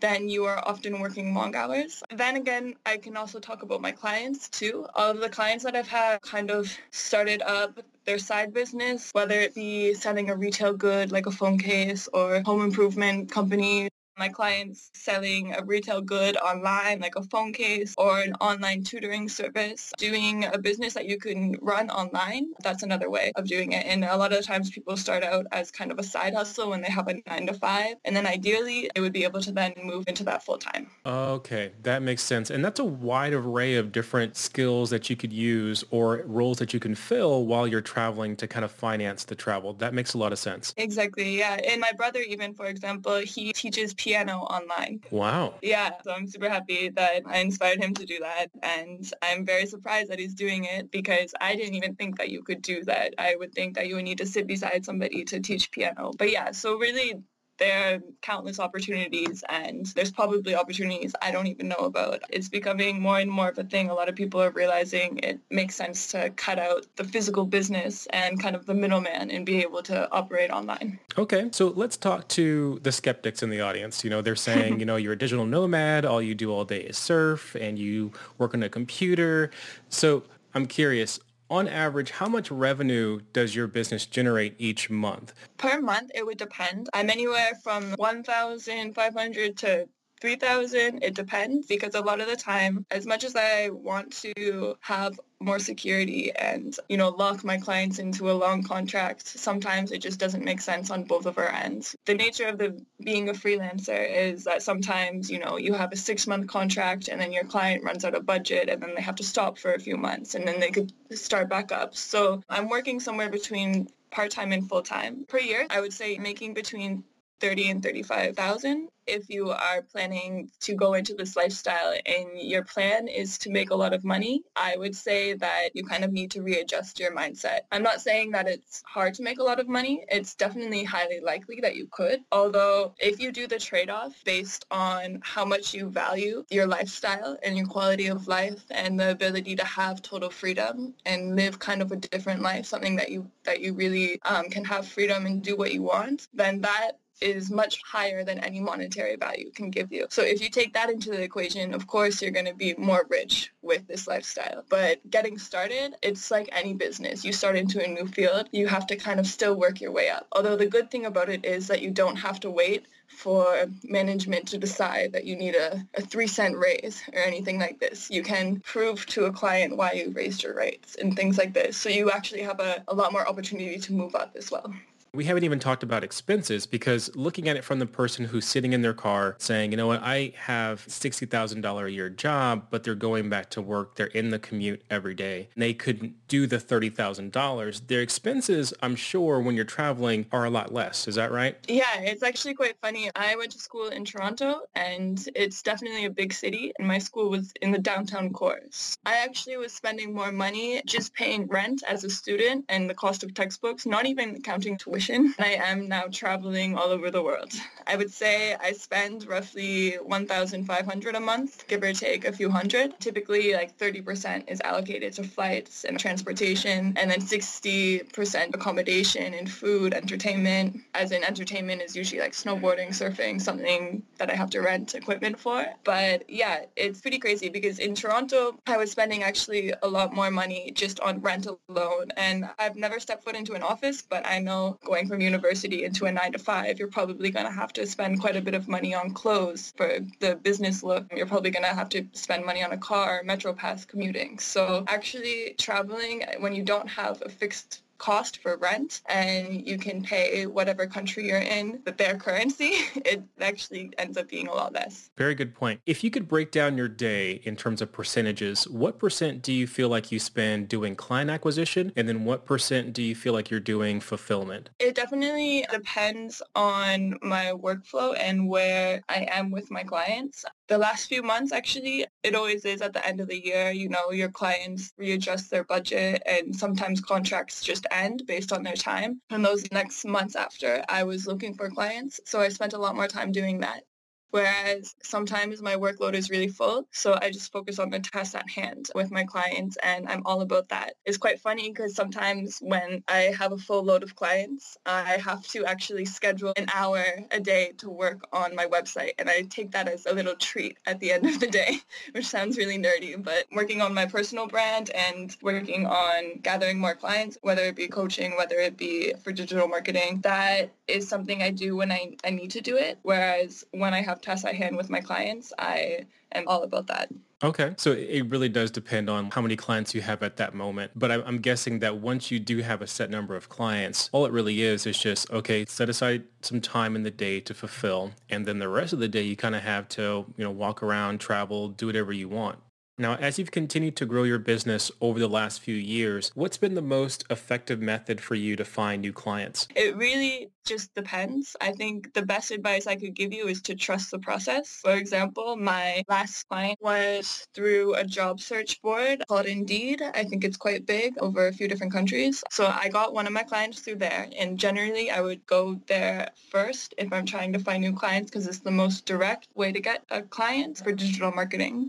then 0.00 0.28
you 0.28 0.44
are 0.50 0.60
often 0.70 0.92
working 1.04 1.26
long 1.38 1.54
hours. 1.54 2.02
Then 2.22 2.34
again, 2.42 2.74
I 2.92 2.96
can 3.04 3.14
also 3.16 3.38
talk 3.38 3.62
about 3.62 3.80
my 3.80 3.92
clients 4.02 4.48
too. 4.48 4.86
All 4.94 5.10
of 5.10 5.20
the 5.20 5.28
clients 5.38 5.62
that 5.64 5.74
I've 5.76 5.94
had 6.00 6.22
kind 6.22 6.50
of 6.50 6.62
started 6.90 7.40
up 7.42 7.72
their 8.04 8.18
side 8.18 8.50
business, 8.60 9.10
whether 9.12 9.38
it 9.46 9.54
be 9.54 9.94
selling 9.94 10.30
a 10.30 10.36
retail 10.36 10.72
good 10.72 11.12
like 11.12 11.26
a 11.26 11.30
phone 11.40 11.58
case 11.58 12.08
or 12.12 12.42
home 12.44 12.62
improvement 12.62 13.30
company 13.30 13.88
my 14.20 14.28
clients 14.28 14.90
selling 14.92 15.54
a 15.54 15.64
retail 15.64 16.02
good 16.02 16.36
online, 16.36 17.00
like 17.00 17.16
a 17.16 17.22
phone 17.22 17.54
case 17.54 17.94
or 17.96 18.20
an 18.20 18.34
online 18.34 18.84
tutoring 18.84 19.30
service, 19.30 19.92
doing 19.96 20.44
a 20.44 20.58
business 20.58 20.92
that 20.92 21.06
you 21.06 21.18
can 21.18 21.56
run 21.62 21.88
online. 21.88 22.50
That's 22.62 22.82
another 22.82 23.08
way 23.10 23.32
of 23.34 23.46
doing 23.46 23.72
it. 23.72 23.86
And 23.86 24.04
a 24.04 24.16
lot 24.18 24.34
of 24.34 24.44
times 24.44 24.70
people 24.70 24.96
start 24.98 25.24
out 25.24 25.46
as 25.52 25.70
kind 25.70 25.90
of 25.90 25.98
a 25.98 26.02
side 26.02 26.34
hustle 26.34 26.68
when 26.68 26.82
they 26.82 26.90
have 26.90 27.08
a 27.08 27.14
nine 27.26 27.46
to 27.46 27.54
five. 27.54 27.94
And 28.04 28.14
then 28.14 28.26
ideally 28.26 28.90
they 28.94 29.00
would 29.00 29.14
be 29.14 29.24
able 29.24 29.40
to 29.40 29.52
then 29.52 29.72
move 29.82 30.04
into 30.06 30.22
that 30.24 30.44
full 30.44 30.58
time. 30.58 30.88
Okay, 31.06 31.72
that 31.82 32.02
makes 32.02 32.22
sense. 32.22 32.50
And 32.50 32.62
that's 32.62 32.78
a 32.78 32.84
wide 32.84 33.32
array 33.32 33.76
of 33.76 33.90
different 33.90 34.36
skills 34.36 34.90
that 34.90 35.08
you 35.08 35.16
could 35.16 35.32
use 35.32 35.82
or 35.90 36.22
roles 36.26 36.58
that 36.58 36.74
you 36.74 36.80
can 36.80 36.94
fill 36.94 37.46
while 37.46 37.66
you're 37.66 37.80
traveling 37.80 38.36
to 38.36 38.46
kind 38.46 38.66
of 38.66 38.70
finance 38.70 39.24
the 39.24 39.34
travel. 39.34 39.72
That 39.72 39.94
makes 39.94 40.12
a 40.12 40.18
lot 40.18 40.32
of 40.32 40.38
sense. 40.38 40.74
Exactly. 40.76 41.38
Yeah. 41.38 41.58
And 41.66 41.80
my 41.80 41.92
brother 41.96 42.20
even, 42.20 42.52
for 42.52 42.66
example, 42.66 43.16
he 43.20 43.54
teaches 43.54 43.94
piano 44.10 44.38
online. 44.38 45.00
Wow. 45.10 45.54
Yeah, 45.62 45.90
so 46.02 46.10
I'm 46.10 46.26
super 46.26 46.48
happy 46.48 46.88
that 46.90 47.22
I 47.26 47.38
inspired 47.38 47.80
him 47.80 47.94
to 47.94 48.04
do 48.04 48.18
that. 48.20 48.48
And 48.62 49.08
I'm 49.22 49.46
very 49.46 49.66
surprised 49.66 50.10
that 50.10 50.18
he's 50.18 50.34
doing 50.34 50.64
it 50.64 50.90
because 50.90 51.32
I 51.40 51.54
didn't 51.54 51.74
even 51.74 51.94
think 51.94 52.18
that 52.18 52.30
you 52.30 52.42
could 52.42 52.60
do 52.60 52.82
that. 52.84 53.14
I 53.18 53.36
would 53.36 53.54
think 53.54 53.76
that 53.76 53.86
you 53.86 53.94
would 53.94 54.04
need 54.04 54.18
to 54.18 54.26
sit 54.26 54.48
beside 54.48 54.84
somebody 54.84 55.24
to 55.26 55.38
teach 55.38 55.70
piano. 55.70 56.10
But 56.18 56.32
yeah, 56.32 56.50
so 56.50 56.76
really 56.76 57.14
there 57.60 57.94
are 57.94 57.98
countless 58.22 58.58
opportunities 58.58 59.44
and 59.48 59.86
there's 59.94 60.10
probably 60.10 60.54
opportunities 60.54 61.14
I 61.22 61.30
don't 61.30 61.46
even 61.46 61.68
know 61.68 61.76
about. 61.76 62.22
It's 62.30 62.48
becoming 62.48 63.00
more 63.00 63.18
and 63.18 63.30
more 63.30 63.50
of 63.50 63.58
a 63.58 63.64
thing. 63.64 63.90
A 63.90 63.94
lot 63.94 64.08
of 64.08 64.16
people 64.16 64.42
are 64.42 64.50
realizing 64.50 65.18
it 65.18 65.38
makes 65.50 65.76
sense 65.76 66.08
to 66.08 66.30
cut 66.30 66.58
out 66.58 66.86
the 66.96 67.04
physical 67.04 67.44
business 67.44 68.06
and 68.10 68.42
kind 68.42 68.56
of 68.56 68.66
the 68.66 68.74
middleman 68.74 69.30
and 69.30 69.46
be 69.46 69.58
able 69.62 69.82
to 69.84 70.10
operate 70.10 70.50
online. 70.50 70.98
Okay, 71.18 71.50
so 71.52 71.68
let's 71.68 71.96
talk 71.96 72.26
to 72.28 72.80
the 72.82 72.90
skeptics 72.90 73.42
in 73.42 73.50
the 73.50 73.60
audience. 73.60 74.02
You 74.02 74.10
know, 74.10 74.22
they're 74.22 74.36
saying, 74.50 74.80
you 74.80 74.86
know, 74.86 74.96
you're 74.96 75.12
a 75.12 75.18
digital 75.18 75.44
nomad, 75.44 76.04
all 76.04 76.22
you 76.22 76.34
do 76.34 76.50
all 76.50 76.64
day 76.64 76.80
is 76.80 76.96
surf 76.96 77.54
and 77.54 77.78
you 77.78 78.12
work 78.38 78.54
on 78.54 78.62
a 78.62 78.70
computer. 78.70 79.50
So 79.90 80.24
I'm 80.54 80.66
curious, 80.66 81.20
on 81.50 81.68
average, 81.68 82.12
how 82.12 82.28
much 82.28 82.50
revenue 82.50 83.20
does 83.32 83.54
your 83.54 83.66
business 83.66 84.06
generate 84.06 84.54
each 84.58 84.88
month? 84.88 85.34
Per 85.58 85.80
month, 85.80 86.10
it 86.14 86.24
would 86.24 86.38
depend. 86.38 86.88
I'm 86.94 87.10
anywhere 87.10 87.52
from 87.62 87.92
1,500 87.96 89.56
to 89.58 89.88
3000 90.20 91.02
it 91.02 91.14
depends 91.14 91.66
because 91.66 91.94
a 91.94 92.00
lot 92.00 92.20
of 92.20 92.26
the 92.26 92.36
time 92.36 92.84
as 92.90 93.06
much 93.06 93.24
as 93.24 93.36
i 93.36 93.68
want 93.70 94.12
to 94.12 94.74
have 94.80 95.18
more 95.42 95.58
security 95.58 96.30
and 96.36 96.76
you 96.88 96.96
know 96.98 97.08
lock 97.08 97.42
my 97.44 97.56
clients 97.56 97.98
into 97.98 98.30
a 98.30 98.32
long 98.32 98.62
contract 98.62 99.26
sometimes 99.26 99.90
it 99.90 99.98
just 99.98 100.20
doesn't 100.20 100.44
make 100.44 100.60
sense 100.60 100.90
on 100.90 101.04
both 101.04 101.24
of 101.26 101.38
our 101.38 101.48
ends. 101.48 101.96
The 102.04 102.14
nature 102.14 102.46
of 102.46 102.58
the 102.58 102.78
being 103.02 103.28
a 103.30 103.32
freelancer 103.32 104.08
is 104.14 104.44
that 104.44 104.62
sometimes 104.62 105.30
you 105.30 105.38
know 105.38 105.56
you 105.56 105.72
have 105.72 105.92
a 105.92 105.96
six 105.96 106.26
month 106.26 106.46
contract 106.46 107.08
and 107.08 107.20
then 107.20 107.32
your 107.32 107.44
client 107.44 107.84
runs 107.84 108.04
out 108.04 108.14
of 108.14 108.26
budget 108.26 108.68
and 108.68 108.82
then 108.82 108.94
they 108.94 109.02
have 109.02 109.16
to 109.16 109.24
stop 109.24 109.58
for 109.58 109.72
a 109.72 109.80
few 109.80 109.96
months 109.96 110.34
and 110.34 110.46
then 110.46 110.60
they 110.60 110.70
could 110.70 110.92
start 111.10 111.48
back 111.48 111.72
up. 111.72 111.96
So 111.96 112.42
i'm 112.50 112.68
working 112.68 113.00
somewhere 113.00 113.30
between 113.30 113.88
part-time 114.10 114.52
and 114.52 114.68
full-time. 114.68 115.24
Per 115.26 115.38
year 115.38 115.66
i 115.70 115.80
would 115.80 115.92
say 115.92 116.18
making 116.18 116.52
between 116.52 117.04
30 117.40 117.70
and 117.70 117.82
35,000 117.82 118.88
if 119.10 119.28
you 119.28 119.50
are 119.50 119.82
planning 119.82 120.50
to 120.60 120.74
go 120.74 120.94
into 120.94 121.14
this 121.14 121.36
lifestyle 121.36 121.94
and 122.06 122.28
your 122.34 122.64
plan 122.64 123.08
is 123.08 123.38
to 123.38 123.50
make 123.50 123.70
a 123.70 123.74
lot 123.74 123.92
of 123.92 124.04
money, 124.04 124.42
I 124.54 124.76
would 124.76 124.94
say 124.94 125.34
that 125.34 125.70
you 125.74 125.84
kind 125.84 126.04
of 126.04 126.12
need 126.12 126.30
to 126.32 126.42
readjust 126.42 127.00
your 127.00 127.12
mindset. 127.12 127.60
I'm 127.72 127.82
not 127.82 128.00
saying 128.00 128.30
that 128.32 128.48
it's 128.48 128.82
hard 128.86 129.14
to 129.14 129.22
make 129.22 129.40
a 129.40 129.42
lot 129.42 129.58
of 129.58 129.68
money. 129.68 130.04
It's 130.08 130.34
definitely 130.36 130.84
highly 130.84 131.20
likely 131.20 131.60
that 131.62 131.76
you 131.76 131.88
could. 131.90 132.20
Although 132.30 132.94
if 132.98 133.20
you 133.20 133.32
do 133.32 133.48
the 133.48 133.58
trade-off 133.58 134.14
based 134.24 134.64
on 134.70 135.20
how 135.22 135.44
much 135.44 135.74
you 135.74 135.88
value 135.88 136.44
your 136.50 136.68
lifestyle 136.68 137.36
and 137.42 137.56
your 137.56 137.66
quality 137.66 138.06
of 138.06 138.28
life 138.28 138.62
and 138.70 138.98
the 138.98 139.10
ability 139.10 139.56
to 139.56 139.64
have 139.64 140.02
total 140.02 140.30
freedom 140.30 140.94
and 141.04 141.34
live 141.34 141.58
kind 141.58 141.82
of 141.82 141.90
a 141.90 141.96
different 141.96 142.42
life, 142.42 142.66
something 142.66 142.96
that 142.96 143.10
you 143.10 143.28
that 143.44 143.60
you 143.60 143.72
really 143.72 144.20
um, 144.22 144.48
can 144.48 144.64
have 144.64 144.86
freedom 144.86 145.26
and 145.26 145.42
do 145.42 145.56
what 145.56 145.72
you 145.72 145.82
want, 145.82 146.28
then 146.32 146.60
that 146.60 146.92
is 147.20 147.50
much 147.50 147.80
higher 147.84 148.24
than 148.24 148.38
any 148.40 148.60
monetary 148.60 149.16
value 149.16 149.50
can 149.52 149.70
give 149.70 149.92
you. 149.92 150.06
So 150.10 150.22
if 150.22 150.40
you 150.40 150.48
take 150.48 150.72
that 150.74 150.90
into 150.90 151.10
the 151.10 151.22
equation, 151.22 151.74
of 151.74 151.86
course, 151.86 152.20
you're 152.20 152.30
going 152.30 152.46
to 152.46 152.54
be 152.54 152.74
more 152.78 153.06
rich 153.08 153.52
with 153.62 153.86
this 153.86 154.06
lifestyle. 154.06 154.64
But 154.68 154.98
getting 155.10 155.38
started, 155.38 155.94
it's 156.02 156.30
like 156.30 156.48
any 156.52 156.74
business. 156.74 157.24
You 157.24 157.32
start 157.32 157.56
into 157.56 157.84
a 157.84 157.88
new 157.88 158.06
field, 158.06 158.48
you 158.52 158.66
have 158.68 158.86
to 158.88 158.96
kind 158.96 159.20
of 159.20 159.26
still 159.26 159.54
work 159.54 159.80
your 159.80 159.92
way 159.92 160.08
up. 160.08 160.26
Although 160.32 160.56
the 160.56 160.66
good 160.66 160.90
thing 160.90 161.06
about 161.06 161.28
it 161.28 161.44
is 161.44 161.66
that 161.68 161.82
you 161.82 161.90
don't 161.90 162.16
have 162.16 162.40
to 162.40 162.50
wait 162.50 162.86
for 163.10 163.66
management 163.82 164.46
to 164.48 164.56
decide 164.56 165.12
that 165.12 165.24
you 165.24 165.36
need 165.36 165.54
a, 165.54 165.84
a 165.94 166.00
three 166.00 166.26
cent 166.26 166.56
raise 166.56 167.02
or 167.12 167.18
anything 167.18 167.58
like 167.58 167.80
this. 167.80 168.08
You 168.10 168.22
can 168.22 168.60
prove 168.60 169.04
to 169.06 169.24
a 169.24 169.32
client 169.32 169.76
why 169.76 169.92
you 169.92 170.12
raised 170.12 170.42
your 170.42 170.54
rates 170.54 170.94
and 170.94 171.14
things 171.14 171.36
like 171.36 171.52
this. 171.52 171.76
So 171.76 171.88
you 171.88 172.10
actually 172.10 172.42
have 172.42 172.60
a, 172.60 172.84
a 172.88 172.94
lot 172.94 173.12
more 173.12 173.28
opportunity 173.28 173.78
to 173.78 173.92
move 173.92 174.14
up 174.14 174.36
as 174.36 174.50
well. 174.50 174.72
We 175.12 175.24
haven't 175.24 175.42
even 175.42 175.58
talked 175.58 175.82
about 175.82 176.04
expenses 176.04 176.66
because 176.66 177.14
looking 177.16 177.48
at 177.48 177.56
it 177.56 177.64
from 177.64 177.80
the 177.80 177.86
person 177.86 178.24
who's 178.24 178.44
sitting 178.44 178.72
in 178.72 178.82
their 178.82 178.94
car 178.94 179.34
saying, 179.38 179.72
you 179.72 179.76
know 179.76 179.88
what, 179.88 180.00
I 180.04 180.32
have 180.36 180.86
$60,000 180.86 181.84
a 181.84 181.90
year 181.90 182.08
job, 182.08 182.66
but 182.70 182.84
they're 182.84 182.94
going 182.94 183.28
back 183.28 183.50
to 183.50 183.62
work. 183.62 183.96
They're 183.96 184.06
in 184.06 184.30
the 184.30 184.38
commute 184.38 184.82
every 184.88 185.14
day. 185.14 185.48
And 185.54 185.62
they 185.62 185.74
couldn't 185.74 186.14
do 186.28 186.46
the 186.46 186.58
$30,000. 186.58 187.86
Their 187.88 188.02
expenses, 188.02 188.72
I'm 188.82 188.94
sure, 188.94 189.40
when 189.40 189.56
you're 189.56 189.64
traveling 189.64 190.26
are 190.30 190.44
a 190.44 190.50
lot 190.50 190.72
less. 190.72 191.08
Is 191.08 191.16
that 191.16 191.32
right? 191.32 191.56
Yeah, 191.66 191.98
it's 191.98 192.22
actually 192.22 192.54
quite 192.54 192.76
funny. 192.80 193.10
I 193.16 193.34
went 193.34 193.50
to 193.52 193.58
school 193.58 193.88
in 193.88 194.04
Toronto 194.04 194.60
and 194.76 195.28
it's 195.34 195.60
definitely 195.60 196.04
a 196.04 196.10
big 196.10 196.32
city 196.32 196.72
and 196.78 196.86
my 196.86 196.98
school 196.98 197.30
was 197.30 197.52
in 197.62 197.72
the 197.72 197.78
downtown 197.78 198.32
core. 198.32 198.60
I 199.06 199.16
actually 199.16 199.56
was 199.56 199.72
spending 199.72 200.14
more 200.14 200.30
money 200.30 200.82
just 200.86 201.14
paying 201.14 201.48
rent 201.48 201.82
as 201.88 202.04
a 202.04 202.10
student 202.10 202.64
and 202.68 202.88
the 202.88 202.94
cost 202.94 203.24
of 203.24 203.34
textbooks, 203.34 203.86
not 203.86 204.06
even 204.06 204.40
counting 204.42 204.78
tuition 204.78 204.99
tuition. 205.00 205.34
I 205.38 205.54
am 205.54 205.88
now 205.88 206.04
traveling 206.10 206.76
all 206.76 206.88
over 206.88 207.10
the 207.10 207.22
world. 207.22 207.52
I 207.86 207.96
would 207.96 208.12
say 208.12 208.54
I 208.54 208.72
spend 208.72 209.26
roughly 209.26 209.94
1,500 209.94 211.14
a 211.14 211.20
month, 211.20 211.66
give 211.66 211.82
or 211.82 211.92
take 211.92 212.24
a 212.24 212.32
few 212.32 212.50
hundred. 212.50 212.98
Typically 213.00 213.54
like 213.54 213.76
30% 213.78 214.44
is 214.48 214.60
allocated 214.60 215.14
to 215.14 215.24
flights 215.24 215.84
and 215.84 215.98
transportation 215.98 216.94
and 216.96 217.10
then 217.10 217.20
60% 217.20 218.54
accommodation 218.54 219.34
and 219.34 219.50
food, 219.50 219.94
entertainment. 219.94 220.80
As 220.94 221.12
in 221.12 221.24
entertainment 221.24 221.82
is 221.82 221.96
usually 221.96 222.20
like 222.20 222.32
snowboarding, 222.32 222.90
surfing, 222.90 223.40
something 223.40 224.02
that 224.18 224.30
I 224.30 224.34
have 224.34 224.50
to 224.50 224.60
rent 224.60 224.94
equipment 224.94 225.38
for. 225.38 225.64
But 225.84 226.28
yeah, 226.28 226.64
it's 226.76 227.00
pretty 227.00 227.18
crazy 227.18 227.48
because 227.48 227.78
in 227.78 227.94
Toronto, 227.94 228.56
I 228.66 228.76
was 228.76 228.90
spending 228.90 229.22
actually 229.22 229.72
a 229.82 229.88
lot 229.88 230.14
more 230.14 230.30
money 230.30 230.70
just 230.74 231.00
on 231.00 231.20
rent 231.20 231.46
alone. 231.68 232.08
And 232.16 232.48
I've 232.58 232.76
never 232.76 233.00
stepped 233.00 233.24
foot 233.24 233.34
into 233.34 233.54
an 233.54 233.62
office, 233.62 234.02
but 234.02 234.26
I 234.26 234.38
know 234.38 234.78
going 234.90 235.06
from 235.06 235.20
university 235.20 235.84
into 235.84 236.06
a 236.06 236.12
nine 236.12 236.32
to 236.32 236.38
five, 236.38 236.80
you're 236.80 236.88
probably 236.88 237.30
going 237.30 237.46
to 237.46 237.52
have 237.52 237.72
to 237.72 237.86
spend 237.86 238.20
quite 238.20 238.34
a 238.34 238.40
bit 238.40 238.54
of 238.54 238.66
money 238.66 238.92
on 238.92 239.12
clothes 239.12 239.72
for 239.76 240.00
the 240.18 240.34
business 240.34 240.82
look. 240.82 241.06
You're 241.14 241.26
probably 241.26 241.50
going 241.50 241.62
to 241.62 241.74
have 241.74 241.88
to 241.90 242.04
spend 242.12 242.44
money 242.44 242.64
on 242.64 242.72
a 242.72 242.76
car, 242.76 243.22
Metro 243.24 243.52
Pass 243.52 243.84
commuting. 243.84 244.40
So 244.40 244.84
actually 244.88 245.54
traveling 245.58 246.24
when 246.40 246.52
you 246.52 246.64
don't 246.64 246.88
have 246.88 247.22
a 247.24 247.28
fixed 247.28 247.82
cost 248.00 248.38
for 248.38 248.56
rent 248.56 249.02
and 249.06 249.64
you 249.66 249.78
can 249.78 250.02
pay 250.02 250.46
whatever 250.46 250.86
country 250.86 251.28
you're 251.28 251.38
in 251.38 251.80
with 251.84 251.96
their 251.98 252.16
currency, 252.16 252.72
it 252.96 253.22
actually 253.40 253.92
ends 253.98 254.16
up 254.16 254.28
being 254.28 254.48
a 254.48 254.54
lot 254.54 254.72
less. 254.72 255.10
Very 255.16 255.34
good 255.34 255.54
point. 255.54 255.80
If 255.86 256.02
you 256.02 256.10
could 256.10 256.26
break 256.26 256.50
down 256.50 256.76
your 256.76 256.88
day 256.88 257.40
in 257.44 257.54
terms 257.54 257.82
of 257.82 257.92
percentages, 257.92 258.66
what 258.66 258.98
percent 258.98 259.42
do 259.42 259.52
you 259.52 259.66
feel 259.66 259.88
like 259.88 260.10
you 260.10 260.18
spend 260.18 260.68
doing 260.68 260.96
client 260.96 261.30
acquisition 261.30 261.92
and 261.94 262.08
then 262.08 262.24
what 262.24 262.46
percent 262.46 262.92
do 262.94 263.02
you 263.02 263.14
feel 263.14 263.34
like 263.34 263.50
you're 263.50 263.60
doing 263.60 264.00
fulfillment? 264.00 264.70
It 264.78 264.94
definitely 264.94 265.66
depends 265.70 266.42
on 266.54 267.18
my 267.22 267.52
workflow 267.52 268.16
and 268.18 268.48
where 268.48 269.02
I 269.08 269.28
am 269.30 269.50
with 269.50 269.70
my 269.70 269.84
clients 269.84 270.44
the 270.70 270.78
last 270.78 271.08
few 271.08 271.20
months 271.20 271.52
actually 271.52 272.06
it 272.22 272.36
always 272.36 272.64
is 272.64 272.80
at 272.80 272.92
the 272.92 273.04
end 273.04 273.20
of 273.20 273.26
the 273.26 273.44
year 273.44 273.72
you 273.72 273.88
know 273.88 274.12
your 274.12 274.30
clients 274.30 274.92
readjust 274.96 275.50
their 275.50 275.64
budget 275.64 276.22
and 276.24 276.54
sometimes 276.54 277.00
contracts 277.00 277.60
just 277.60 277.86
end 277.90 278.22
based 278.26 278.52
on 278.52 278.62
their 278.62 278.74
time. 278.74 279.20
And 279.30 279.44
those 279.44 279.70
next 279.72 280.04
months 280.04 280.36
after 280.36 280.84
i 280.88 281.02
was 281.02 281.26
looking 281.26 281.54
for 281.54 281.68
clients 281.68 282.20
so 282.24 282.40
i 282.40 282.48
spent 282.48 282.72
a 282.72 282.78
lot 282.78 282.94
more 282.94 283.08
time 283.08 283.32
doing 283.32 283.60
that 283.60 283.82
Whereas 284.30 284.94
sometimes 285.02 285.60
my 285.60 285.74
workload 285.74 286.14
is 286.14 286.30
really 286.30 286.48
full, 286.48 286.86
so 286.92 287.18
I 287.20 287.30
just 287.30 287.52
focus 287.52 287.78
on 287.78 287.90
the 287.90 287.98
task 287.98 288.34
at 288.34 288.48
hand 288.48 288.90
with 288.94 289.10
my 289.10 289.24
clients 289.24 289.76
and 289.82 290.08
I'm 290.08 290.22
all 290.24 290.40
about 290.40 290.68
that. 290.68 290.94
It's 291.04 291.18
quite 291.18 291.40
funny 291.40 291.70
because 291.70 291.94
sometimes 291.94 292.58
when 292.60 293.02
I 293.08 293.34
have 293.38 293.52
a 293.52 293.58
full 293.58 293.82
load 293.82 294.02
of 294.02 294.14
clients, 294.14 294.76
I 294.86 295.18
have 295.24 295.46
to 295.48 295.64
actually 295.64 296.04
schedule 296.04 296.52
an 296.56 296.66
hour 296.72 297.04
a 297.30 297.40
day 297.40 297.72
to 297.78 297.90
work 297.90 298.20
on 298.32 298.54
my 298.54 298.66
website 298.66 299.12
and 299.18 299.28
I 299.28 299.42
take 299.42 299.72
that 299.72 299.88
as 299.88 300.06
a 300.06 300.12
little 300.12 300.36
treat 300.36 300.78
at 300.86 301.00
the 301.00 301.12
end 301.12 301.26
of 301.26 301.40
the 301.40 301.48
day, 301.48 301.78
which 302.12 302.26
sounds 302.26 302.56
really 302.56 302.78
nerdy, 302.78 303.22
but 303.22 303.46
working 303.52 303.82
on 303.82 303.94
my 303.94 304.06
personal 304.06 304.46
brand 304.46 304.90
and 304.90 305.36
working 305.42 305.86
on 305.86 306.38
gathering 306.42 306.78
more 306.78 306.94
clients, 306.94 307.38
whether 307.42 307.62
it 307.62 307.76
be 307.76 307.88
coaching, 307.88 308.36
whether 308.36 308.56
it 308.56 308.76
be 308.76 309.12
for 309.24 309.32
digital 309.32 309.68
marketing, 309.68 310.20
that 310.22 310.70
is 310.86 311.08
something 311.08 311.42
I 311.42 311.50
do 311.50 311.76
when 311.76 311.90
I, 311.90 312.16
I 312.24 312.30
need 312.30 312.52
to 312.52 312.60
do 312.60 312.76
it. 312.76 312.98
Whereas 313.02 313.64
when 313.72 313.94
I 313.94 314.02
have 314.02 314.19
have 314.26 314.44
I 314.44 314.52
hand 314.52 314.76
with 314.76 314.90
my 314.90 315.00
clients, 315.00 315.52
I 315.58 316.06
am 316.32 316.46
all 316.46 316.62
about 316.62 316.86
that. 316.88 317.10
Okay. 317.42 317.74
So 317.78 317.92
it 317.92 318.28
really 318.28 318.50
does 318.50 318.70
depend 318.70 319.08
on 319.08 319.30
how 319.30 319.40
many 319.40 319.56
clients 319.56 319.94
you 319.94 320.02
have 320.02 320.22
at 320.22 320.36
that 320.36 320.54
moment. 320.54 320.92
But 320.94 321.10
I'm 321.10 321.38
guessing 321.38 321.78
that 321.78 321.96
once 321.96 322.30
you 322.30 322.38
do 322.38 322.58
have 322.58 322.82
a 322.82 322.86
set 322.86 323.10
number 323.10 323.34
of 323.34 323.48
clients, 323.48 324.10
all 324.12 324.26
it 324.26 324.32
really 324.32 324.62
is 324.62 324.86
is 324.86 324.98
just, 324.98 325.30
okay, 325.30 325.64
set 325.66 325.88
aside 325.88 326.24
some 326.42 326.60
time 326.60 326.94
in 326.96 327.02
the 327.02 327.10
day 327.10 327.40
to 327.40 327.54
fulfill. 327.54 328.12
And 328.28 328.44
then 328.44 328.58
the 328.58 328.68
rest 328.68 328.92
of 328.92 328.98
the 328.98 329.08
day, 329.08 329.22
you 329.22 329.36
kind 329.36 329.54
of 329.54 329.62
have 329.62 329.88
to, 329.90 330.26
you 330.36 330.44
know, 330.44 330.50
walk 330.50 330.82
around, 330.82 331.18
travel, 331.20 331.68
do 331.68 331.86
whatever 331.86 332.12
you 332.12 332.28
want. 332.28 332.58
Now, 333.00 333.14
as 333.14 333.38
you've 333.38 333.50
continued 333.50 333.96
to 333.96 334.04
grow 334.04 334.24
your 334.24 334.38
business 334.38 334.92
over 335.00 335.18
the 335.18 335.26
last 335.26 335.62
few 335.62 335.74
years, 335.74 336.30
what's 336.34 336.58
been 336.58 336.74
the 336.74 336.82
most 336.82 337.24
effective 337.30 337.80
method 337.80 338.20
for 338.20 338.34
you 338.34 338.56
to 338.56 338.64
find 338.66 339.00
new 339.00 339.14
clients? 339.14 339.66
It 339.74 339.96
really 339.96 340.50
just 340.66 340.94
depends. 340.94 341.56
I 341.62 341.72
think 341.72 342.12
the 342.12 342.26
best 342.26 342.50
advice 342.50 342.86
I 342.86 342.96
could 342.96 343.14
give 343.14 343.32
you 343.32 343.48
is 343.48 343.62
to 343.62 343.74
trust 343.74 344.10
the 344.10 344.18
process. 344.18 344.80
For 344.82 344.92
example, 344.92 345.56
my 345.56 346.02
last 346.10 346.46
client 346.50 346.78
was 346.82 347.46
through 347.54 347.94
a 347.94 348.04
job 348.04 348.38
search 348.38 348.82
board 348.82 349.22
called 349.30 349.46
Indeed. 349.46 350.02
I 350.02 350.24
think 350.24 350.44
it's 350.44 350.58
quite 350.58 350.84
big 350.84 351.14
over 351.20 351.46
a 351.46 351.54
few 351.54 351.68
different 351.68 351.94
countries. 351.94 352.44
So 352.50 352.66
I 352.66 352.90
got 352.90 353.14
one 353.14 353.26
of 353.26 353.32
my 353.32 353.44
clients 353.44 353.80
through 353.80 353.96
there. 353.96 354.28
And 354.38 354.58
generally, 354.58 355.10
I 355.10 355.22
would 355.22 355.46
go 355.46 355.80
there 355.86 356.28
first 356.50 356.92
if 356.98 357.10
I'm 357.14 357.24
trying 357.24 357.54
to 357.54 357.60
find 357.60 357.80
new 357.80 357.94
clients 357.94 358.30
because 358.30 358.46
it's 358.46 358.58
the 358.58 358.70
most 358.70 359.06
direct 359.06 359.48
way 359.54 359.72
to 359.72 359.80
get 359.80 360.04
a 360.10 360.20
client 360.20 360.76
for 360.84 360.92
digital 360.92 361.32
marketing. 361.32 361.88